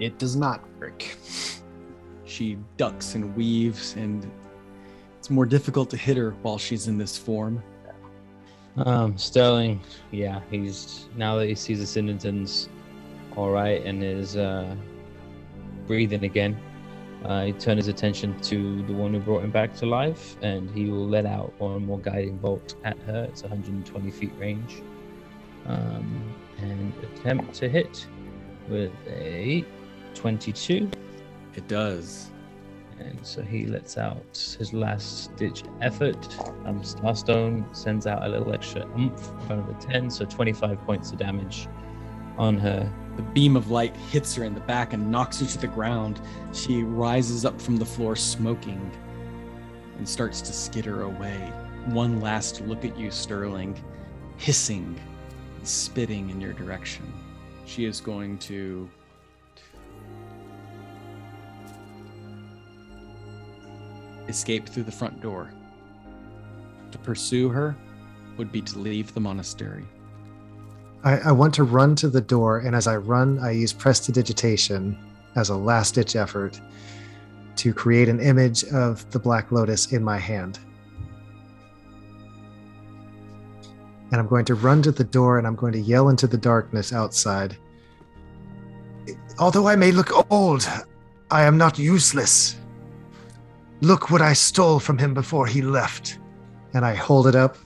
It 0.00 0.18
does 0.18 0.34
not 0.34 0.60
work. 0.80 1.04
She 2.24 2.58
ducks 2.76 3.14
and 3.14 3.34
weaves, 3.36 3.94
and 3.94 4.28
it's 5.18 5.30
more 5.30 5.46
difficult 5.46 5.88
to 5.90 5.96
hit 5.96 6.16
her 6.16 6.30
while 6.42 6.58
she's 6.58 6.88
in 6.88 6.98
this 6.98 7.16
form. 7.16 7.62
Um, 8.76 9.16
Sterling, 9.16 9.80
yeah, 10.10 10.40
he's 10.50 11.06
now 11.16 11.36
that 11.36 11.46
he 11.46 11.54
sees 11.54 11.78
the 11.78 12.00
Cindertons 12.00 12.68
all 13.36 13.50
right 13.50 13.84
and 13.84 14.02
is 14.02 14.36
uh, 14.36 14.74
breathing 15.86 16.24
again. 16.24 16.58
Uh, 17.24 17.46
he 17.46 17.52
turns 17.52 17.78
his 17.78 17.88
attention 17.88 18.38
to 18.40 18.82
the 18.82 18.92
one 18.92 19.14
who 19.14 19.20
brought 19.20 19.42
him 19.42 19.50
back 19.50 19.74
to 19.74 19.86
life, 19.86 20.36
and 20.42 20.70
he 20.70 20.90
will 20.90 21.06
let 21.06 21.24
out 21.24 21.52
one 21.58 21.86
more 21.86 21.98
guiding 21.98 22.36
bolt 22.36 22.74
at 22.84 22.98
her. 23.00 23.24
It's 23.24 23.42
120 23.42 24.10
feet 24.10 24.32
range, 24.38 24.82
um, 25.64 26.34
and 26.58 26.92
attempt 27.02 27.54
to 27.54 27.68
hit 27.68 28.06
with 28.68 28.92
a 29.08 29.64
22. 30.14 30.90
It 31.54 31.66
does. 31.66 32.30
And 32.98 33.18
so 33.26 33.42
he 33.42 33.66
lets 33.66 33.96
out 33.98 34.56
his 34.58 34.72
last 34.72 35.34
ditch 35.36 35.64
effort. 35.80 36.16
Um, 36.64 36.82
Starstone 36.82 37.74
sends 37.74 38.06
out 38.06 38.24
a 38.24 38.28
little 38.28 38.52
extra 38.52 38.82
oomph 38.98 39.30
in 39.30 39.46
front 39.46 39.68
of 39.68 39.80
the 39.80 39.86
10, 39.86 40.10
so 40.10 40.24
25 40.24 40.80
points 40.82 41.10
of 41.10 41.18
damage 41.18 41.68
on 42.38 42.58
her. 42.58 42.90
The 43.16 43.22
beam 43.22 43.56
of 43.56 43.70
light 43.70 43.96
hits 43.96 44.34
her 44.34 44.44
in 44.44 44.54
the 44.54 44.60
back 44.60 44.92
and 44.92 45.10
knocks 45.10 45.40
her 45.40 45.46
to 45.46 45.58
the 45.58 45.68
ground. 45.68 46.20
She 46.52 46.82
rises 46.82 47.44
up 47.44 47.60
from 47.60 47.76
the 47.76 47.84
floor 47.84 48.16
smoking 48.16 48.90
and 49.98 50.08
starts 50.08 50.40
to 50.42 50.52
skitter 50.52 51.02
away. 51.02 51.52
One 51.86 52.20
last 52.20 52.60
look 52.62 52.84
at 52.84 52.98
you, 52.98 53.10
Sterling, 53.10 53.82
hissing 54.36 54.98
and 55.56 55.68
spitting 55.68 56.30
in 56.30 56.40
your 56.40 56.52
direction. 56.52 57.12
She 57.66 57.84
is 57.84 58.00
going 58.00 58.38
to 58.38 58.88
escape 64.28 64.68
through 64.68 64.84
the 64.84 64.92
front 64.92 65.20
door. 65.20 65.50
To 66.90 66.98
pursue 66.98 67.48
her 67.50 67.76
would 68.36 68.50
be 68.50 68.62
to 68.62 68.78
leave 68.78 69.14
the 69.14 69.20
monastery. 69.20 69.84
I, 71.04 71.18
I 71.18 71.32
want 71.32 71.54
to 71.54 71.64
run 71.64 71.94
to 71.96 72.08
the 72.08 72.20
door, 72.20 72.58
and 72.58 72.74
as 72.74 72.86
I 72.86 72.96
run, 72.96 73.38
I 73.38 73.50
use 73.50 73.72
prestidigitation 73.72 74.98
as 75.36 75.50
a 75.50 75.56
last 75.56 75.94
ditch 75.94 76.16
effort 76.16 76.60
to 77.56 77.74
create 77.74 78.08
an 78.08 78.20
image 78.20 78.64
of 78.64 79.08
the 79.10 79.18
Black 79.18 79.52
Lotus 79.52 79.92
in 79.92 80.02
my 80.02 80.18
hand. 80.18 80.58
And 84.10 84.20
I'm 84.20 84.28
going 84.28 84.44
to 84.46 84.54
run 84.54 84.80
to 84.82 84.92
the 84.92 85.04
door 85.04 85.38
and 85.38 85.46
I'm 85.46 85.56
going 85.56 85.72
to 85.72 85.80
yell 85.80 86.08
into 86.08 86.26
the 86.26 86.36
darkness 86.36 86.92
outside. 86.92 87.56
Although 89.38 89.66
I 89.66 89.76
may 89.76 89.90
look 89.90 90.30
old, 90.30 90.68
I 91.30 91.42
am 91.42 91.58
not 91.58 91.78
useless. 91.78 92.56
Look 93.80 94.10
what 94.10 94.22
I 94.22 94.32
stole 94.32 94.78
from 94.78 94.98
him 94.98 95.14
before 95.14 95.46
he 95.46 95.62
left. 95.62 96.18
And 96.74 96.84
I 96.84 96.94
hold 96.94 97.26
it 97.26 97.34
up, 97.34 97.56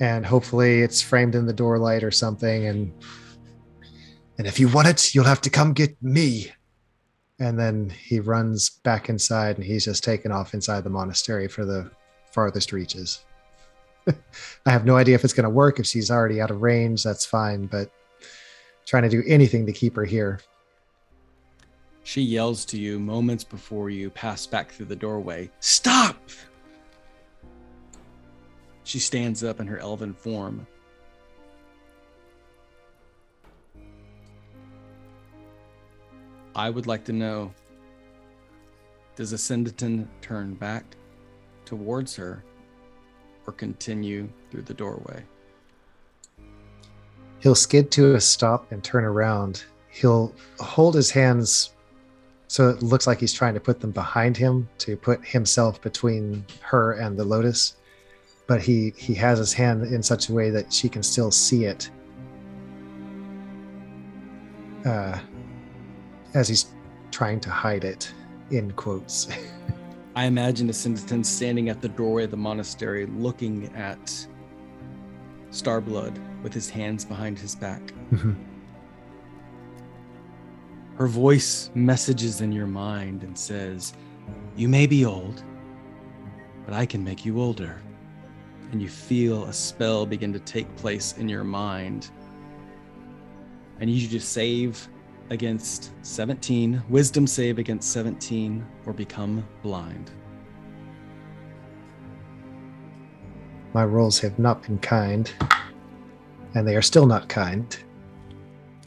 and 0.00 0.24
hopefully 0.24 0.82
it's 0.82 1.00
framed 1.00 1.34
in 1.34 1.46
the 1.46 1.52
door 1.52 1.78
light 1.78 2.02
or 2.02 2.10
something. 2.10 2.66
And 2.66 2.92
and 4.38 4.46
if 4.46 4.58
you 4.58 4.68
want 4.68 4.88
it, 4.88 5.14
you'll 5.14 5.24
have 5.24 5.40
to 5.42 5.50
come 5.50 5.72
get 5.72 5.96
me. 6.02 6.50
And 7.38 7.58
then 7.58 7.90
he 7.90 8.20
runs 8.20 8.70
back 8.70 9.08
inside, 9.08 9.56
and 9.56 9.64
he's 9.64 9.84
just 9.84 10.04
taken 10.04 10.32
off 10.32 10.54
inside 10.54 10.84
the 10.84 10.90
monastery 10.90 11.48
for 11.48 11.64
the 11.64 11.90
farthest 12.32 12.72
reaches. 12.72 13.24
I 14.66 14.70
have 14.70 14.84
no 14.84 14.96
idea 14.96 15.14
if 15.14 15.24
it's 15.24 15.32
going 15.32 15.44
to 15.44 15.50
work. 15.50 15.78
If 15.78 15.86
she's 15.86 16.10
already 16.10 16.40
out 16.40 16.50
of 16.50 16.62
range, 16.62 17.02
that's 17.02 17.24
fine. 17.24 17.66
But 17.66 17.90
trying 18.86 19.04
to 19.04 19.08
do 19.08 19.22
anything 19.26 19.66
to 19.66 19.72
keep 19.72 19.96
her 19.96 20.04
here. 20.04 20.40
She 22.04 22.22
yells 22.22 22.64
to 22.66 22.78
you 22.78 22.98
moments 22.98 23.44
before 23.44 23.90
you 23.90 24.10
pass 24.10 24.46
back 24.46 24.72
through 24.72 24.86
the 24.86 24.96
doorway 24.96 25.50
Stop! 25.60 26.16
She 28.84 28.98
stands 28.98 29.44
up 29.44 29.60
in 29.60 29.66
her 29.66 29.78
elven 29.78 30.14
form. 30.14 30.66
I 36.54 36.68
would 36.68 36.86
like 36.86 37.04
to 37.06 37.12
know 37.12 37.52
does 39.14 39.32
Ascendaton 39.32 40.08
turn 40.20 40.54
back 40.54 40.84
towards 41.64 42.16
her 42.16 42.42
or 43.46 43.52
continue 43.52 44.28
through 44.50 44.62
the 44.62 44.74
doorway? 44.74 45.22
He'll 47.40 47.54
skid 47.54 47.90
to 47.92 48.14
a 48.14 48.20
stop 48.20 48.70
and 48.72 48.82
turn 48.82 49.04
around. 49.04 49.64
He'll 49.90 50.34
hold 50.58 50.94
his 50.94 51.10
hands 51.10 51.72
so 52.52 52.68
it 52.68 52.82
looks 52.82 53.06
like 53.06 53.18
he's 53.18 53.32
trying 53.32 53.54
to 53.54 53.60
put 53.60 53.80
them 53.80 53.92
behind 53.92 54.36
him 54.36 54.68
to 54.76 54.94
put 54.94 55.24
himself 55.24 55.80
between 55.80 56.44
her 56.60 56.92
and 56.92 57.18
the 57.18 57.24
lotus. 57.24 57.76
But 58.46 58.60
he 58.60 58.92
he 58.96 59.14
has 59.14 59.38
his 59.38 59.52
hand 59.52 59.84
in 59.84 60.02
such 60.02 60.28
a 60.28 60.32
way 60.32 60.50
that 60.50 60.72
she 60.72 60.88
can 60.88 61.02
still 61.02 61.30
see 61.30 61.64
it. 61.64 61.90
Uh, 64.84 65.18
as 66.34 66.48
he's 66.48 66.66
trying 67.10 67.38
to 67.40 67.50
hide 67.50 67.84
it, 67.84 68.12
in 68.50 68.72
quotes. 68.72 69.28
I 70.16 70.26
imagine 70.26 70.68
a 70.68 70.72
Ascendaton 70.72 71.24
standing 71.24 71.70
at 71.70 71.80
the 71.80 71.88
doorway 71.88 72.24
of 72.24 72.30
the 72.30 72.36
monastery 72.36 73.06
looking 73.06 73.74
at 73.74 74.26
Starblood 75.50 76.18
with 76.42 76.52
his 76.52 76.68
hands 76.68 77.04
behind 77.04 77.38
his 77.38 77.54
back. 77.54 77.80
Her 80.96 81.06
voice 81.06 81.70
messages 81.74 82.42
in 82.42 82.52
your 82.52 82.66
mind 82.66 83.22
and 83.22 83.38
says, 83.38 83.94
You 84.54 84.68
may 84.68 84.86
be 84.86 85.06
old, 85.06 85.42
but 86.66 86.74
I 86.74 86.84
can 86.84 87.02
make 87.02 87.24
you 87.24 87.40
older. 87.40 87.80
And 88.72 88.80
you 88.80 88.88
feel 88.88 89.44
a 89.44 89.52
spell 89.52 90.06
begin 90.06 90.32
to 90.32 90.38
take 90.40 90.74
place 90.76 91.14
in 91.18 91.28
your 91.28 91.44
mind. 91.44 92.10
I 93.80 93.84
need 93.84 94.00
you 94.00 94.08
to 94.08 94.20
save 94.20 94.88
against 95.28 95.92
17, 96.02 96.82
wisdom 96.88 97.26
save 97.26 97.58
against 97.58 97.92
17, 97.92 98.64
or 98.86 98.94
become 98.94 99.46
blind. 99.62 100.10
My 103.74 103.84
rolls 103.84 104.18
have 104.20 104.38
not 104.38 104.62
been 104.62 104.78
kind, 104.78 105.32
and 106.54 106.66
they 106.66 106.76
are 106.76 106.82
still 106.82 107.06
not 107.06 107.28
kind. 107.28 107.76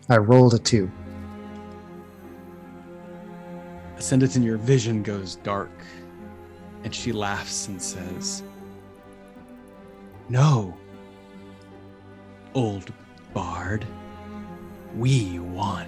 I 0.09 0.17
rolled 0.17 0.55
a 0.55 0.59
two. 0.59 0.91
Ascendaton, 3.97 4.43
your 4.43 4.57
vision 4.57 5.03
goes 5.03 5.35
dark, 5.37 5.71
and 6.83 6.93
she 6.93 7.11
laughs 7.11 7.67
and 7.67 7.81
says, 7.81 8.43
No, 10.27 10.75
old 12.55 12.91
bard, 13.33 13.85
we 14.95 15.37
won. 15.37 15.87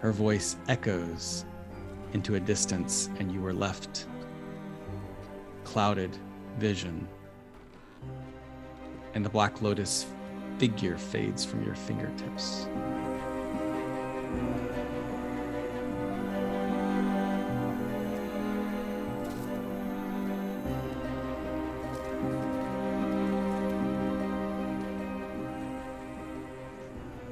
Her 0.00 0.10
voice 0.10 0.56
echoes 0.68 1.44
into 2.12 2.34
a 2.34 2.40
distance, 2.40 3.08
and 3.20 3.30
you 3.30 3.44
are 3.46 3.52
left 3.52 4.06
clouded 5.62 6.16
vision. 6.58 7.06
And 9.14 9.24
the 9.24 9.30
Black 9.30 9.62
Lotus 9.62 10.06
figure 10.58 10.98
fades 10.98 11.44
from 11.44 11.64
your 11.64 11.76
fingertips. 11.76 12.66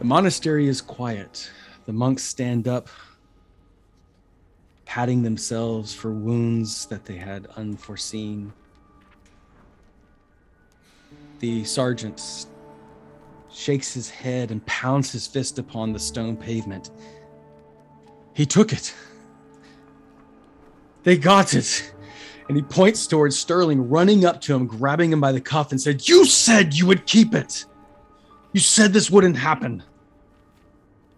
The 0.02 0.08
monastery 0.08 0.66
is 0.66 0.80
quiet. 0.80 1.48
The 1.86 1.92
monks 1.92 2.24
stand 2.24 2.66
up, 2.66 2.88
patting 4.84 5.22
themselves 5.22 5.94
for 5.94 6.10
wounds 6.10 6.86
that 6.86 7.04
they 7.04 7.14
had 7.14 7.46
unforeseen. 7.54 8.52
The 11.38 11.62
sergeant 11.62 12.46
shakes 13.48 13.94
his 13.94 14.10
head 14.10 14.50
and 14.50 14.66
pounds 14.66 15.12
his 15.12 15.28
fist 15.28 15.60
upon 15.60 15.92
the 15.92 16.00
stone 16.00 16.36
pavement. 16.36 16.90
He 18.34 18.44
took 18.44 18.72
it. 18.72 18.92
They 21.04 21.16
got 21.16 21.54
it. 21.54 21.94
And 22.48 22.56
he 22.56 22.64
points 22.64 23.06
towards 23.06 23.38
Sterling, 23.38 23.88
running 23.88 24.24
up 24.24 24.40
to 24.40 24.54
him, 24.56 24.66
grabbing 24.66 25.12
him 25.12 25.20
by 25.20 25.30
the 25.30 25.40
cuff, 25.40 25.70
and 25.70 25.80
said, 25.80 26.08
You 26.08 26.24
said 26.24 26.74
you 26.74 26.86
would 26.86 27.06
keep 27.06 27.36
it. 27.36 27.66
You 28.52 28.58
said 28.58 28.92
this 28.92 29.08
wouldn't 29.08 29.36
happen. 29.36 29.84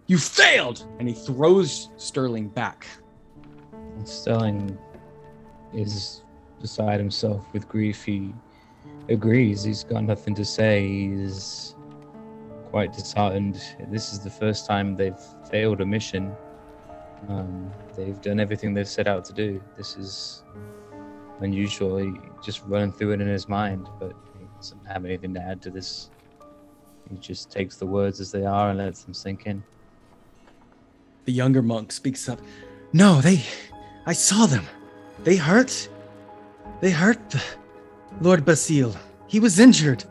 You 0.07 0.19
failed! 0.19 0.85
And 0.99 1.07
he 1.07 1.15
throws 1.15 1.89
Sterling 1.97 2.49
back. 2.49 2.85
And 3.73 4.07
Sterling 4.07 4.77
is 5.73 6.21
beside 6.61 6.99
himself 6.99 7.43
with 7.53 7.67
grief. 7.67 8.03
He 8.03 8.33
agrees. 9.09 9.63
He's 9.63 9.83
got 9.83 10.03
nothing 10.03 10.35
to 10.35 10.45
say. 10.45 10.87
He's 10.87 11.75
quite 12.69 12.93
disheartened. 12.93 13.59
This 13.89 14.13
is 14.13 14.19
the 14.19 14.29
first 14.29 14.67
time 14.67 14.95
they've 14.95 15.19
failed 15.49 15.81
a 15.81 15.85
mission. 15.85 16.35
Um, 17.27 17.71
they've 17.97 18.21
done 18.21 18.39
everything 18.39 18.75
they've 18.75 18.87
set 18.87 19.07
out 19.07 19.25
to 19.25 19.33
do. 19.33 19.59
This 19.75 19.97
is 19.97 20.43
unusual. 21.41 21.97
He 21.97 22.13
just 22.43 22.61
running 22.67 22.91
through 22.91 23.13
it 23.13 23.21
in 23.21 23.27
his 23.27 23.49
mind, 23.49 23.89
but 23.99 24.13
he 24.37 24.45
doesn't 24.55 24.85
have 24.85 25.03
anything 25.03 25.33
to 25.33 25.39
add 25.39 25.63
to 25.63 25.71
this. 25.71 26.11
He 27.09 27.17
just 27.17 27.51
takes 27.51 27.77
the 27.77 27.87
words 27.87 28.19
as 28.19 28.31
they 28.31 28.45
are 28.45 28.69
and 28.69 28.77
lets 28.77 29.03
them 29.03 29.13
sink 29.15 29.47
in. 29.47 29.63
The 31.25 31.31
younger 31.31 31.61
monk 31.61 31.91
speaks 31.91 32.29
up. 32.29 32.39
No, 32.93 33.19
they. 33.19 33.43
I 34.05 34.13
saw 34.13 34.45
them. 34.45 34.65
They 35.23 35.35
hurt. 35.35 35.89
They 36.81 36.91
hurt 36.91 37.29
the 37.29 37.41
Lord 38.21 38.45
Basile. 38.45 38.95
He 39.27 39.39
was 39.39 39.59
injured. 39.59 40.03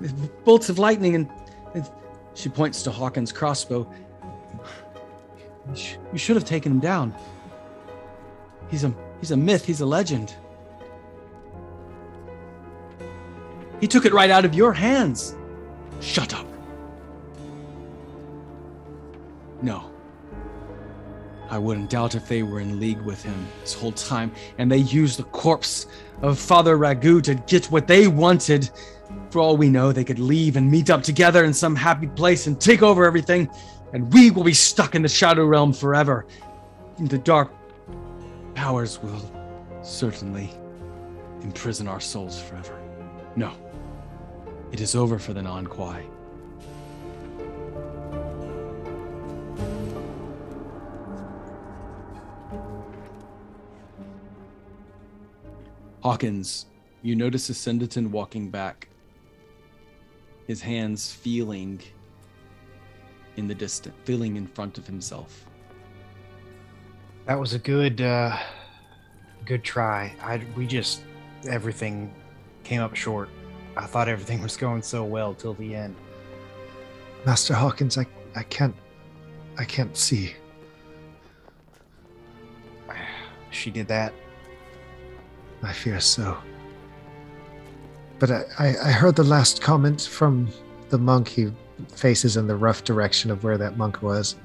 With 0.00 0.44
bolts 0.44 0.68
of 0.68 0.78
lightning, 0.78 1.14
and, 1.14 1.30
and 1.74 1.90
she 2.34 2.48
points 2.48 2.82
to 2.82 2.90
Hawkins' 2.90 3.32
crossbow. 3.32 3.90
You, 6.12 6.18
should 6.18 6.36
have 6.36 6.44
taken 6.44 6.72
him 6.72 6.80
down. 6.80 7.14
He's 8.70 8.84
a 8.84 8.94
he's 9.20 9.30
a 9.30 9.36
myth. 9.36 9.64
He's 9.64 9.80
a 9.80 9.86
legend. 9.86 10.34
He 13.80 13.86
took 13.86 14.04
it 14.04 14.12
right 14.12 14.30
out 14.30 14.44
of 14.44 14.54
your 14.54 14.74
hands. 14.74 15.34
Shut 16.00 16.34
up. 16.34 16.46
No. 19.62 19.93
I 21.50 21.58
wouldn't 21.58 21.90
doubt 21.90 22.14
if 22.14 22.26
they 22.26 22.42
were 22.42 22.60
in 22.60 22.80
league 22.80 23.00
with 23.02 23.22
him 23.22 23.46
this 23.60 23.74
whole 23.74 23.92
time, 23.92 24.32
and 24.58 24.70
they 24.70 24.78
used 24.78 25.18
the 25.18 25.24
corpse 25.24 25.86
of 26.22 26.38
Father 26.38 26.76
Ragu 26.78 27.22
to 27.22 27.34
get 27.34 27.66
what 27.66 27.86
they 27.86 28.06
wanted. 28.08 28.70
For 29.30 29.40
all 29.40 29.56
we 29.56 29.68
know, 29.68 29.92
they 29.92 30.04
could 30.04 30.18
leave 30.18 30.56
and 30.56 30.70
meet 30.70 30.90
up 30.90 31.02
together 31.02 31.44
in 31.44 31.52
some 31.52 31.76
happy 31.76 32.06
place 32.06 32.46
and 32.46 32.60
take 32.60 32.82
over 32.82 33.04
everything, 33.04 33.48
and 33.92 34.12
we 34.12 34.30
will 34.30 34.44
be 34.44 34.54
stuck 34.54 34.94
in 34.94 35.02
the 35.02 35.08
Shadow 35.08 35.44
Realm 35.44 35.72
forever. 35.72 36.26
The 36.98 37.18
dark 37.18 37.52
powers 38.54 39.02
will 39.02 39.30
certainly 39.82 40.50
imprison 41.42 41.86
our 41.86 42.00
souls 42.00 42.40
forever. 42.40 42.80
No. 43.36 43.52
It 44.72 44.80
is 44.80 44.94
over 44.94 45.18
for 45.18 45.34
the 45.34 45.42
non 45.42 45.66
Quai. 45.66 46.04
Hawkins, 56.04 56.66
you 57.00 57.16
notice 57.16 57.48
Ascendaton 57.48 58.10
walking 58.10 58.50
back, 58.50 58.88
his 60.46 60.60
hands 60.60 61.10
feeling 61.10 61.80
in 63.36 63.48
the 63.48 63.54
distance, 63.54 63.94
feeling 64.04 64.36
in 64.36 64.46
front 64.46 64.76
of 64.76 64.86
himself. 64.86 65.46
That 67.24 67.40
was 67.40 67.54
a 67.54 67.58
good, 67.58 68.02
uh, 68.02 68.36
good 69.46 69.64
try. 69.64 70.14
I 70.20 70.42
we 70.54 70.66
just 70.66 71.04
everything 71.48 72.12
came 72.64 72.82
up 72.82 72.94
short. 72.94 73.30
I 73.74 73.86
thought 73.86 74.06
everything 74.06 74.42
was 74.48 74.58
going 74.58 74.82
so 74.82 75.04
well 75.04 75.32
till 75.32 75.54
the 75.54 75.74
end. 75.74 75.96
Master 77.24 77.54
Hawkins, 77.54 77.96
I, 77.96 78.06
I 78.36 78.42
can't, 78.42 78.76
I 79.56 79.64
can't 79.64 79.96
see. 79.96 80.34
She 83.50 83.70
did 83.70 83.86
that. 83.86 84.12
I 85.64 85.72
fear 85.72 86.00
so. 86.00 86.36
But 88.18 88.30
I, 88.30 88.44
I, 88.58 88.66
I 88.68 88.90
heard 88.92 89.16
the 89.16 89.24
last 89.24 89.60
comment 89.60 90.02
from 90.02 90.48
the 90.90 90.98
monk. 90.98 91.28
He 91.28 91.52
faces 91.94 92.36
in 92.36 92.46
the 92.46 92.56
rough 92.56 92.84
direction 92.84 93.30
of 93.30 93.44
where 93.44 93.58
that 93.58 93.76
monk 93.76 94.02
was. 94.02 94.36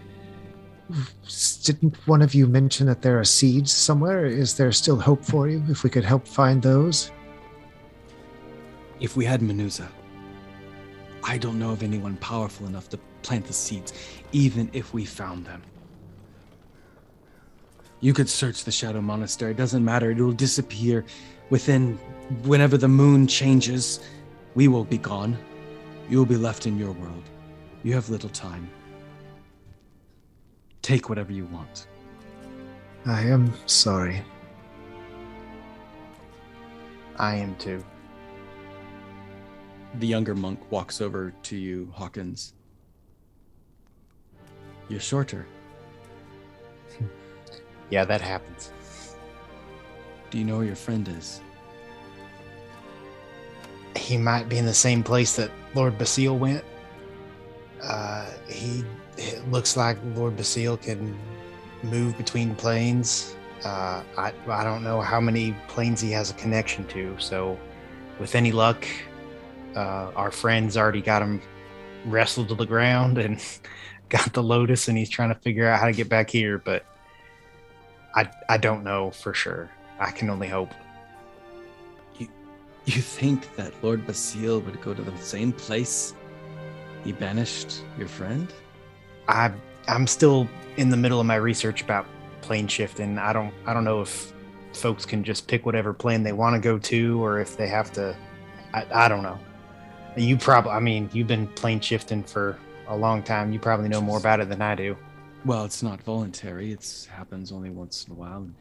Didn't 1.63 1.95
one 2.07 2.21
of 2.21 2.33
you 2.33 2.47
mention 2.47 2.87
that 2.87 3.01
there 3.01 3.19
are 3.19 3.23
seeds 3.23 3.71
somewhere? 3.71 4.25
Is 4.25 4.55
there 4.55 4.71
still 4.71 4.99
hope 4.99 5.23
for 5.23 5.47
you 5.47 5.63
if 5.69 5.83
we 5.83 5.89
could 5.89 6.03
help 6.03 6.27
find 6.27 6.61
those? 6.61 7.11
If 8.99 9.15
we 9.15 9.23
had 9.23 9.41
Menusa, 9.41 9.87
I 11.23 11.37
don't 11.37 11.59
know 11.59 11.71
of 11.71 11.83
anyone 11.83 12.17
powerful 12.17 12.65
enough 12.65 12.89
to 12.89 12.99
plant 13.21 13.45
the 13.45 13.53
seeds, 13.53 13.93
even 14.31 14.69
if 14.73 14.93
we 14.93 15.05
found 15.05 15.45
them. 15.45 15.61
You 18.01 18.13
could 18.13 18.29
search 18.29 18.63
the 18.63 18.71
Shadow 18.71 19.01
Monastery, 19.01 19.51
it 19.51 19.57
doesn't 19.57 19.83
matter, 19.83 20.11
it 20.11 20.17
will 20.17 20.31
disappear 20.31 21.05
within 21.49 21.97
whenever 22.43 22.77
the 22.77 22.87
moon 22.87 23.27
changes. 23.27 23.99
We 24.55 24.67
will 24.67 24.85
be 24.85 24.97
gone. 24.97 25.37
You 26.09 26.17
will 26.17 26.25
be 26.25 26.37
left 26.37 26.65
in 26.65 26.77
your 26.77 26.91
world. 26.93 27.23
You 27.83 27.93
have 27.93 28.09
little 28.09 28.29
time. 28.29 28.69
Take 30.81 31.09
whatever 31.09 31.31
you 31.31 31.45
want. 31.45 31.87
I 33.05 33.21
am 33.21 33.53
sorry. 33.65 34.23
I 37.17 37.35
am 37.35 37.55
too. 37.55 37.83
The 39.95 40.07
younger 40.07 40.35
monk 40.35 40.71
walks 40.71 41.01
over 41.01 41.33
to 41.43 41.55
you, 41.55 41.91
Hawkins. 41.93 42.53
You're 44.87 44.99
shorter. 44.99 45.45
Yeah, 47.89 48.05
that 48.05 48.21
happens. 48.21 48.71
Do 50.29 50.37
you 50.37 50.43
know 50.43 50.57
where 50.57 50.65
your 50.65 50.75
friend 50.75 51.07
is? 51.07 51.41
He 53.95 54.17
might 54.17 54.47
be 54.47 54.57
in 54.57 54.65
the 54.65 54.73
same 54.73 55.03
place 55.03 55.35
that 55.35 55.51
Lord 55.73 55.97
Basile 55.97 56.37
went. 56.37 56.63
Uh, 57.81 58.29
he 58.47 58.83
it 59.17 59.49
looks 59.51 59.75
like 59.75 59.97
Lord 60.15 60.37
Basile 60.37 60.77
can 60.77 61.17
move 61.83 62.17
between 62.17 62.55
planes. 62.55 63.35
Uh, 63.63 64.03
I 64.17 64.33
I 64.47 64.63
don't 64.63 64.83
know 64.83 65.01
how 65.01 65.19
many 65.19 65.55
planes 65.67 65.99
he 65.99 66.11
has 66.11 66.31
a 66.31 66.33
connection 66.35 66.85
to. 66.87 67.15
So, 67.19 67.59
with 68.19 68.35
any 68.35 68.51
luck, 68.51 68.85
uh, 69.75 70.11
our 70.15 70.31
friend's 70.31 70.77
already 70.77 71.01
got 71.01 71.21
him 71.21 71.41
wrestled 72.05 72.49
to 72.49 72.55
the 72.55 72.65
ground 72.65 73.17
and 73.17 73.43
got 74.09 74.33
the 74.33 74.43
Lotus, 74.43 74.87
and 74.87 74.97
he's 74.97 75.09
trying 75.09 75.29
to 75.29 75.39
figure 75.39 75.67
out 75.67 75.79
how 75.79 75.87
to 75.87 75.93
get 75.93 76.09
back 76.09 76.29
here. 76.29 76.59
But 76.59 76.85
I 78.19 78.29
I 78.49 78.57
don't 78.57 78.83
know 78.83 79.11
for 79.11 79.33
sure. 79.33 79.69
I 79.97 80.11
can 80.11 80.29
only 80.29 80.49
hope. 80.49 80.71
You 82.17 82.27
you 82.85 83.01
think 83.01 83.55
that 83.55 83.71
Lord 83.81 84.05
Basile 84.05 84.59
would 84.59 84.81
go 84.81 84.93
to 84.93 85.01
the 85.01 85.17
same 85.17 85.53
place 85.53 86.13
he 87.05 87.13
banished 87.13 87.81
your 87.97 88.09
friend? 88.09 88.53
I 89.29 89.53
I'm 89.87 90.05
still 90.05 90.49
in 90.75 90.89
the 90.89 90.97
middle 90.97 91.21
of 91.21 91.25
my 91.25 91.35
research 91.35 91.81
about 91.81 92.05
plane 92.41 92.67
shifting. 92.67 93.17
I 93.17 93.31
don't 93.31 93.53
I 93.65 93.73
don't 93.73 93.85
know 93.85 94.01
if 94.01 94.33
folks 94.73 95.05
can 95.05 95.23
just 95.23 95.47
pick 95.47 95.65
whatever 95.65 95.93
plane 95.93 96.21
they 96.23 96.33
want 96.33 96.55
to 96.55 96.59
go 96.59 96.77
to 96.77 97.23
or 97.23 97.39
if 97.39 97.55
they 97.55 97.67
have 97.67 97.89
to 97.93 98.15
I, 98.73 98.85
I 98.93 99.07
don't 99.07 99.23
know. 99.23 99.39
You 100.17 100.35
probably 100.37 100.71
I 100.71 100.81
mean, 100.81 101.09
you've 101.13 101.27
been 101.27 101.47
plane 101.47 101.79
shifting 101.79 102.23
for 102.23 102.59
a 102.89 102.97
long 102.97 103.23
time. 103.23 103.53
You 103.53 103.59
probably 103.59 103.87
know 103.87 104.01
more 104.01 104.17
about 104.17 104.41
it 104.41 104.49
than 104.49 104.61
I 104.61 104.75
do. 104.75 104.97
Well, 105.45 105.63
it's 105.63 105.81
not 105.81 106.01
voluntary. 106.01 106.71
It 106.71 107.07
happens 107.11 107.51
only 107.51 107.69
once 107.69 108.05
in 108.05 108.11
a 108.13 108.15
while. 108.15 108.37
And 108.37 108.55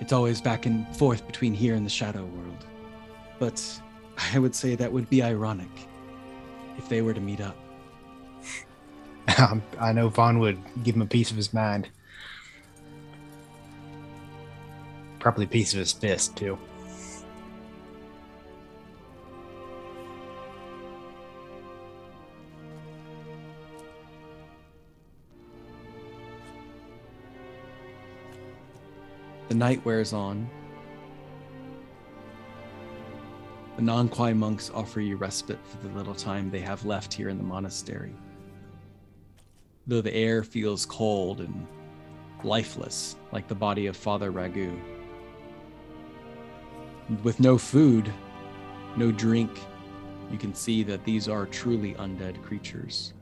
it's 0.00 0.12
always 0.12 0.40
back 0.40 0.66
and 0.66 0.86
forth 0.96 1.26
between 1.26 1.54
here 1.54 1.74
and 1.74 1.86
the 1.86 1.90
shadow 1.90 2.24
world. 2.24 2.66
But 3.38 3.62
I 4.34 4.38
would 4.38 4.54
say 4.54 4.74
that 4.74 4.90
would 4.90 5.08
be 5.08 5.22
ironic 5.22 5.70
if 6.76 6.88
they 6.88 7.02
were 7.02 7.14
to 7.14 7.20
meet 7.20 7.40
up. 7.40 7.56
I 9.80 9.92
know 9.92 10.08
Vaughn 10.08 10.38
would 10.38 10.58
give 10.82 10.94
him 10.94 11.02
a 11.02 11.06
piece 11.06 11.30
of 11.30 11.36
his 11.36 11.52
mind. 11.52 11.88
Probably 15.18 15.44
a 15.44 15.48
piece 15.48 15.72
of 15.72 15.80
his 15.80 15.92
fist 15.92 16.36
too. 16.36 16.58
The 29.48 29.54
night 29.54 29.84
wears 29.84 30.12
on. 30.12 30.48
The 33.76 33.82
non 33.82 34.08
Quai 34.08 34.32
monks 34.32 34.70
offer 34.74 35.00
you 35.00 35.16
respite 35.16 35.60
for 35.64 35.86
the 35.86 35.94
little 35.94 36.14
time 36.14 36.50
they 36.50 36.60
have 36.60 36.84
left 36.84 37.12
here 37.12 37.28
in 37.28 37.36
the 37.38 37.44
monastery. 37.44 38.14
Though 39.86 40.00
the 40.00 40.14
air 40.14 40.42
feels 40.42 40.84
cold 40.84 41.40
and 41.40 41.66
lifeless, 42.42 43.16
like 43.30 43.46
the 43.46 43.54
body 43.54 43.86
of 43.86 43.96
Father 43.96 44.32
Ragu. 44.32 44.76
With 47.22 47.38
no 47.38 47.56
food, 47.56 48.12
no 48.96 49.12
drink, 49.12 49.50
you 50.32 50.38
can 50.38 50.54
see 50.54 50.82
that 50.82 51.04
these 51.04 51.28
are 51.28 51.46
truly 51.46 51.94
undead 51.94 52.42
creatures. 52.42 53.12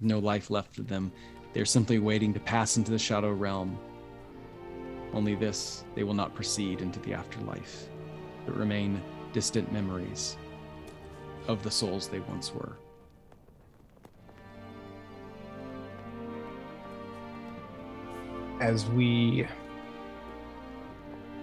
No 0.00 0.18
life 0.18 0.48
left 0.48 0.78
of 0.78 0.88
them. 0.88 1.12
They're 1.52 1.66
simply 1.66 1.98
waiting 1.98 2.32
to 2.32 2.40
pass 2.40 2.78
into 2.78 2.92
the 2.92 2.98
Shadow 2.98 3.32
Realm 3.32 3.78
only 5.12 5.34
this, 5.34 5.84
they 5.94 6.02
will 6.02 6.14
not 6.14 6.34
proceed 6.34 6.80
into 6.80 7.00
the 7.00 7.14
afterlife, 7.14 7.88
but 8.46 8.56
remain 8.56 9.00
distant 9.32 9.72
memories 9.72 10.36
of 11.48 11.62
the 11.62 11.70
souls 11.70 12.08
they 12.08 12.20
once 12.20 12.54
were. 12.54 12.76
As 18.60 18.86
we 18.86 19.46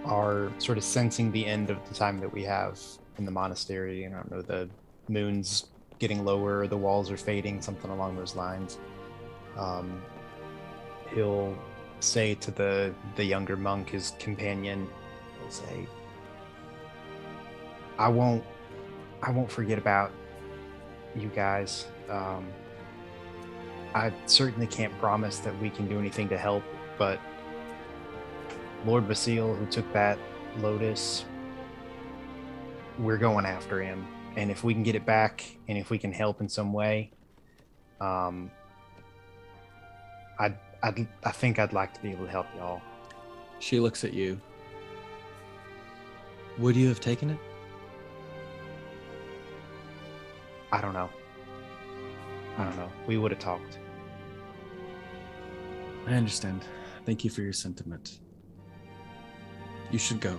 are 0.04 0.50
sort 0.58 0.78
of 0.78 0.84
sensing 0.84 1.30
the 1.32 1.44
end 1.44 1.68
of 1.68 1.86
the 1.88 1.94
time 1.94 2.18
that 2.20 2.32
we 2.32 2.44
have 2.44 2.80
in 3.18 3.24
the 3.24 3.30
monastery, 3.30 4.04
and 4.04 4.14
I 4.14 4.18
don't 4.18 4.30
know, 4.30 4.42
the 4.42 4.68
moon's 5.08 5.66
getting 5.98 6.24
lower, 6.24 6.66
the 6.66 6.76
walls 6.76 7.10
are 7.10 7.16
fading, 7.16 7.60
something 7.60 7.90
along 7.90 8.16
those 8.16 8.36
lines. 8.36 8.78
Um, 9.56 10.00
he'll 11.12 11.58
say 12.00 12.34
to 12.36 12.50
the 12.50 12.94
the 13.16 13.24
younger 13.24 13.56
monk, 13.56 13.90
his 13.90 14.12
companion, 14.18 14.88
say, 15.48 15.86
"I 17.98 18.08
won't, 18.08 18.44
I 19.22 19.30
won't 19.30 19.50
forget 19.50 19.78
about 19.78 20.12
you 21.16 21.28
guys. 21.28 21.86
Um, 22.08 22.46
I 23.94 24.12
certainly 24.26 24.66
can't 24.66 24.96
promise 24.98 25.38
that 25.38 25.58
we 25.60 25.70
can 25.70 25.88
do 25.88 25.98
anything 25.98 26.28
to 26.28 26.38
help, 26.38 26.62
but 26.98 27.18
Lord 28.84 29.08
Basile, 29.08 29.54
who 29.54 29.66
took 29.66 29.90
that 29.92 30.18
lotus, 30.58 31.24
we're 32.98 33.16
going 33.16 33.46
after 33.46 33.82
him, 33.82 34.06
and 34.36 34.50
if 34.50 34.62
we 34.62 34.74
can 34.74 34.82
get 34.82 34.94
it 34.94 35.06
back, 35.06 35.44
and 35.68 35.78
if 35.78 35.90
we 35.90 35.98
can 35.98 36.12
help 36.12 36.40
in 36.40 36.48
some 36.48 36.72
way, 36.72 37.10
um, 38.00 38.50
I'd, 40.38 40.56
I'd, 40.82 41.06
I 41.24 41.30
think 41.32 41.58
I'd 41.58 41.72
like 41.72 41.92
to 41.94 42.00
be 42.00 42.10
able 42.10 42.26
to 42.26 42.30
help 42.30 42.46
y'all. 42.56 42.80
She 43.58 43.80
looks 43.80 44.04
at 44.04 44.12
you. 44.12 44.40
Would 46.58 46.76
you 46.76 46.88
have 46.88 47.00
taken 47.00 47.30
it? 47.30 47.38
I 50.70 50.80
don't 50.80 50.92
know. 50.92 51.08
I 52.56 52.64
don't 52.64 52.76
know. 52.76 52.90
We 53.06 53.16
would 53.18 53.30
have 53.30 53.40
talked. 53.40 53.78
I 56.06 56.14
understand. 56.14 56.64
Thank 57.06 57.24
you 57.24 57.30
for 57.30 57.42
your 57.42 57.52
sentiment. 57.52 58.20
You 59.90 59.98
should 59.98 60.20
go. 60.20 60.36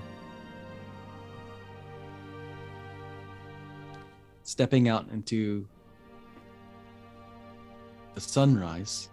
Stepping 4.43 4.89
out 4.89 5.07
into 5.09 5.67
the 8.13 8.21
sunrise, 8.21 9.09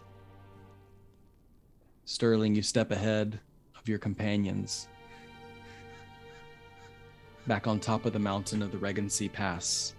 Sterling, 2.09 2.55
you 2.55 2.63
step 2.63 2.93
ahead 2.93 3.41
of 3.77 3.89
your 3.89 3.99
companions. 3.99 4.87
Back 7.49 7.67
on 7.67 7.81
top 7.81 8.07
of 8.07 8.13
the 8.13 8.19
mountain 8.21 8.63
of 8.63 8.71
the 8.71 8.79
Regency 8.79 9.29
Pass. 9.29 9.97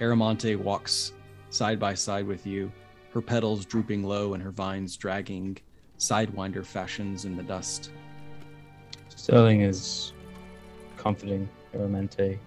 Aramonte 0.00 0.56
walks 0.56 1.12
side 1.50 1.78
by 1.78 1.94
side 1.94 2.26
with 2.26 2.48
you, 2.48 2.72
her 3.12 3.22
petals 3.22 3.64
drooping 3.64 4.02
low 4.02 4.34
and 4.34 4.42
her 4.42 4.50
vines 4.50 4.96
dragging 4.96 5.56
sidewinder 6.00 6.66
fashions 6.66 7.26
in 7.26 7.36
the 7.36 7.44
dust. 7.44 7.92
Sterling 9.08 9.60
is 9.60 10.12
comforting 10.96 11.48
Aramente. 11.76 12.40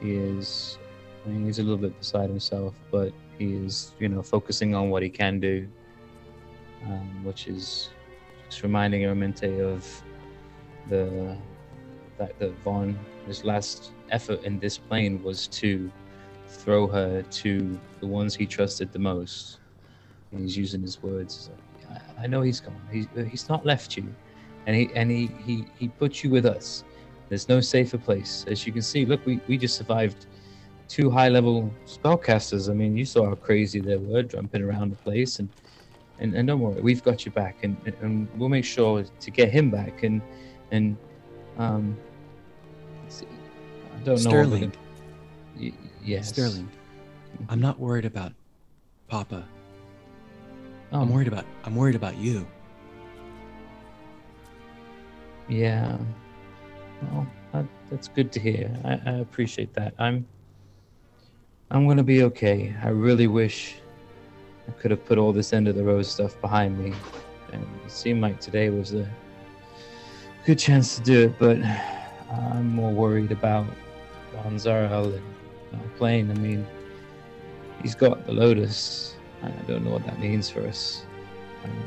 He 0.00 0.16
is, 0.16 0.78
I 1.24 1.28
mean, 1.28 1.44
he's 1.44 1.60
a 1.60 1.62
little 1.62 1.78
bit 1.78 1.96
beside 1.96 2.28
himself, 2.28 2.74
but 2.90 3.12
he 3.38 3.54
is, 3.54 3.92
you 4.00 4.08
know, 4.08 4.20
focusing 4.20 4.74
on 4.74 4.90
what 4.90 5.04
he 5.04 5.08
can 5.08 5.38
do, 5.38 5.68
um, 6.86 7.24
which 7.24 7.48
is 7.48 7.90
just 8.48 8.62
reminding 8.62 9.02
Aramente 9.02 9.60
of 9.60 9.86
the 10.88 11.36
fact 12.18 12.38
that 12.40 12.52
Vaughn, 12.64 12.98
his 13.26 13.44
last 13.44 13.92
effort 14.10 14.42
in 14.44 14.58
this 14.58 14.78
plane 14.78 15.22
was 15.22 15.48
to 15.48 15.90
throw 16.48 16.86
her 16.88 17.22
to 17.22 17.80
the 18.00 18.06
ones 18.06 18.34
he 18.34 18.46
trusted 18.46 18.92
the 18.92 18.98
most. 18.98 19.60
And 20.32 20.42
he's 20.42 20.56
using 20.56 20.82
his 20.82 21.02
words. 21.02 21.50
I, 21.90 22.24
I 22.24 22.26
know 22.26 22.42
he's 22.42 22.60
gone. 22.60 22.80
He's 22.92 23.08
he's 23.28 23.48
not 23.48 23.66
left 23.66 23.96
you, 23.96 24.14
and 24.66 24.76
he 24.76 24.90
and 24.94 25.10
he 25.10 25.28
he 25.44 25.66
he 25.78 25.88
put 25.88 26.22
you 26.24 26.30
with 26.30 26.46
us. 26.46 26.84
There's 27.28 27.48
no 27.48 27.60
safer 27.60 27.98
place. 27.98 28.44
As 28.48 28.66
you 28.66 28.72
can 28.72 28.82
see, 28.82 29.06
look, 29.06 29.24
we, 29.26 29.40
we 29.48 29.58
just 29.58 29.76
survived 29.76 30.26
two 30.88 31.10
high 31.10 31.28
level 31.28 31.72
spellcasters. 31.86 32.70
I 32.70 32.74
mean, 32.74 32.96
you 32.96 33.04
saw 33.06 33.26
how 33.28 33.36
crazy 33.36 33.80
they 33.80 33.96
were 33.96 34.22
jumping 34.24 34.62
around 34.62 34.90
the 34.90 34.96
place, 34.96 35.38
and 35.40 35.48
and, 36.20 36.34
and 36.34 36.46
don't 36.46 36.60
worry, 36.60 36.80
we've 36.80 37.02
got 37.02 37.24
you 37.24 37.32
back, 37.32 37.56
and, 37.62 37.76
and 38.00 38.28
we'll 38.36 38.48
make 38.48 38.64
sure 38.64 39.04
to 39.04 39.30
get 39.30 39.50
him 39.50 39.70
back. 39.70 40.02
And 40.02 40.22
and 40.70 40.96
um, 41.58 41.96
I 43.08 44.04
don't 44.04 44.22
know. 44.22 44.30
Sterling. 44.30 44.72
Yes, 46.04 46.28
Sterling, 46.28 46.68
I'm 47.48 47.60
not 47.60 47.78
worried 47.78 48.04
about 48.04 48.32
Papa. 49.08 49.46
Oh, 50.92 51.00
I'm 51.00 51.12
worried 51.12 51.28
about 51.28 51.44
I'm 51.64 51.74
worried 51.74 51.96
about 51.96 52.16
you. 52.16 52.46
Yeah. 55.48 55.98
Well, 57.02 57.26
that, 57.52 57.66
that's 57.90 58.08
good 58.08 58.30
to 58.32 58.40
hear. 58.40 58.72
I, 58.84 59.00
I 59.04 59.12
appreciate 59.18 59.74
that. 59.74 59.94
I'm 59.98 60.26
I'm 61.70 61.86
gonna 61.88 62.04
be 62.04 62.22
okay. 62.24 62.74
I 62.82 62.88
really 62.88 63.26
wish 63.26 63.76
I 64.70 64.80
could 64.80 64.90
have 64.92 65.04
put 65.04 65.18
all 65.18 65.32
this 65.32 65.52
end 65.52 65.66
of 65.66 65.74
the 65.74 65.82
road 65.82 66.06
stuff 66.06 66.40
behind 66.40 66.78
me. 66.78 66.92
And 67.52 67.66
it 67.84 67.90
seemed 67.90 68.22
like 68.22 68.40
today 68.40 68.70
was 68.70 68.94
a 68.94 69.08
good 70.46 70.58
chance 70.58 70.96
to 70.96 71.02
do 71.02 71.24
it, 71.24 71.38
but 71.38 71.58
I'm 72.30 72.68
more 72.68 72.92
worried 72.92 73.32
about 73.32 73.66
Juan 74.32 74.56
Zarel 74.56 75.14
and 75.14 75.80
our 75.80 75.88
plane. 75.96 76.30
I 76.30 76.34
mean, 76.34 76.64
he's 77.82 77.96
got 77.96 78.26
the 78.26 78.32
Lotus. 78.32 79.16
and 79.42 79.52
I 79.52 79.62
don't 79.62 79.84
know 79.84 79.90
what 79.90 80.06
that 80.06 80.20
means 80.20 80.48
for 80.48 80.64
us. 80.66 81.04
Um, 81.64 81.84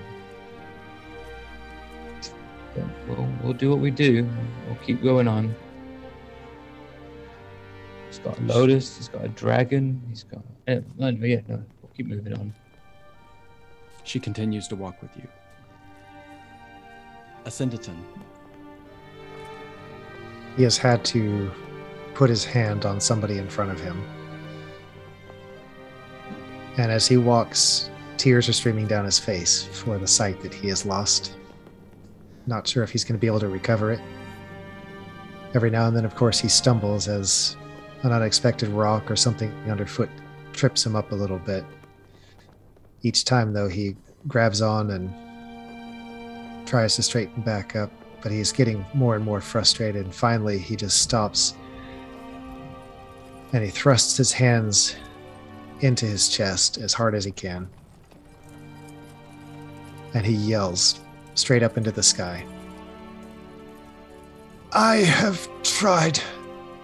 but 2.76 2.86
we'll, 3.08 3.30
we'll 3.43 3.54
do 3.54 3.69
what 3.69 3.80
we 3.80 3.91
do. 3.91 4.28
We'll 4.67 4.76
keep 4.84 5.02
going 5.02 5.28
on. 5.28 5.56
He's 8.08 8.19
got 8.19 8.38
a 8.38 8.41
lotus. 8.41 8.98
He's 8.98 9.08
got 9.08 9.24
a 9.24 9.30
dragon. 9.30 10.02
He's 10.10 10.24
got. 10.24 10.41
No, 10.67 10.84
no, 10.98 11.26
yeah, 11.26 11.41
no. 11.48 11.63
We'll 11.82 11.91
keep 11.96 12.08
moving 12.08 12.34
on. 12.34 12.54
She 14.03 14.19
continues 14.19 14.67
to 14.67 14.75
walk 14.75 15.01
with 15.01 15.11
you. 15.15 15.27
Ascendaton, 17.45 17.97
He 20.55 20.63
has 20.63 20.77
had 20.77 21.03
to 21.05 21.51
put 22.13 22.29
his 22.29 22.45
hand 22.45 22.85
on 22.85 23.01
somebody 23.01 23.37
in 23.37 23.49
front 23.49 23.71
of 23.71 23.79
him. 23.79 24.01
And 26.77 26.91
as 26.91 27.07
he 27.07 27.17
walks, 27.17 27.89
tears 28.17 28.47
are 28.49 28.53
streaming 28.53 28.87
down 28.87 29.05
his 29.05 29.19
face 29.19 29.63
for 29.63 29.97
the 29.97 30.07
sight 30.07 30.41
that 30.41 30.53
he 30.53 30.69
has 30.69 30.85
lost. 30.85 31.35
Not 32.47 32.67
sure 32.67 32.83
if 32.83 32.91
he's 32.91 33.03
going 33.03 33.15
to 33.15 33.21
be 33.21 33.27
able 33.27 33.39
to 33.39 33.49
recover 33.49 33.91
it. 33.91 33.99
Every 35.53 35.69
now 35.69 35.87
and 35.87 35.95
then, 35.95 36.05
of 36.05 36.15
course, 36.15 36.39
he 36.39 36.47
stumbles 36.47 37.07
as 37.07 37.55
an 38.01 38.11
unexpected 38.11 38.69
rock 38.69 39.09
or 39.09 39.15
something 39.15 39.51
underfoot 39.69 40.09
trips 40.51 40.85
him 40.85 40.95
up 40.95 41.11
a 41.11 41.15
little 41.15 41.39
bit. 41.39 41.63
Each 43.03 43.25
time, 43.25 43.53
though, 43.53 43.67
he 43.67 43.95
grabs 44.27 44.61
on 44.61 44.91
and 44.91 45.13
tries 46.65 46.95
to 46.95 47.03
straighten 47.03 47.43
back 47.43 47.75
up, 47.75 47.91
but 48.21 48.31
he's 48.31 48.51
getting 48.51 48.85
more 48.93 49.15
and 49.15 49.23
more 49.23 49.41
frustrated. 49.41 50.05
And 50.05 50.15
finally, 50.15 50.57
he 50.57 50.75
just 50.75 51.01
stops 51.01 51.53
and 53.51 53.63
he 53.63 53.69
thrusts 53.69 54.17
his 54.17 54.31
hands 54.31 54.95
into 55.81 56.05
his 56.05 56.29
chest 56.29 56.77
as 56.77 56.93
hard 56.93 57.13
as 57.13 57.23
he 57.23 57.31
can. 57.31 57.69
And 60.13 60.25
he 60.25 60.33
yells 60.33 61.01
straight 61.35 61.61
up 61.61 61.77
into 61.77 61.91
the 61.91 62.01
sky. 62.01 62.45
I 64.71 64.97
have 64.97 65.47
tried 65.61 66.19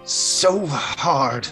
so 0.04 0.64
hard. 0.66 1.48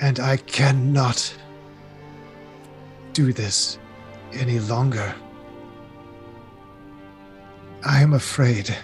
And 0.00 0.20
I 0.20 0.36
cannot 0.36 1.36
do 3.12 3.32
this 3.32 3.78
any 4.32 4.60
longer. 4.60 5.14
I 7.84 8.00
am 8.00 8.14
afraid 8.14 8.74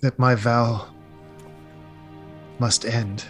that 0.00 0.18
my 0.18 0.34
vow 0.34 0.86
must 2.58 2.84
end. 2.84 3.24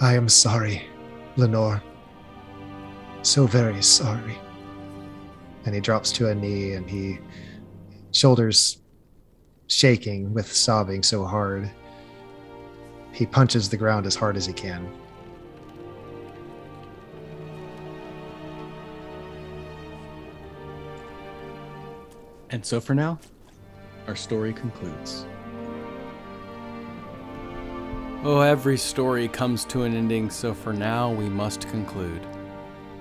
I 0.00 0.14
am 0.14 0.28
sorry, 0.28 0.82
Lenore. 1.36 1.82
So 3.22 3.46
very 3.46 3.82
sorry. 3.82 4.36
And 5.64 5.74
he 5.74 5.80
drops 5.80 6.10
to 6.12 6.28
a 6.28 6.34
knee 6.34 6.72
and 6.72 6.90
he 6.90 7.20
shoulders 8.10 8.78
shaking 9.68 10.34
with 10.34 10.52
sobbing 10.52 11.04
so 11.04 11.24
hard. 11.24 11.70
He 13.12 13.26
punches 13.26 13.68
the 13.68 13.76
ground 13.76 14.06
as 14.06 14.14
hard 14.14 14.36
as 14.36 14.46
he 14.46 14.52
can. 14.52 14.90
And 22.50 22.64
so 22.64 22.80
for 22.80 22.94
now, 22.94 23.18
our 24.06 24.16
story 24.16 24.52
concludes. 24.52 25.26
Oh, 28.24 28.40
every 28.40 28.78
story 28.78 29.26
comes 29.26 29.64
to 29.64 29.82
an 29.82 29.96
ending, 29.96 30.30
so 30.30 30.54
for 30.54 30.72
now 30.72 31.10
we 31.10 31.28
must 31.28 31.68
conclude. 31.70 32.24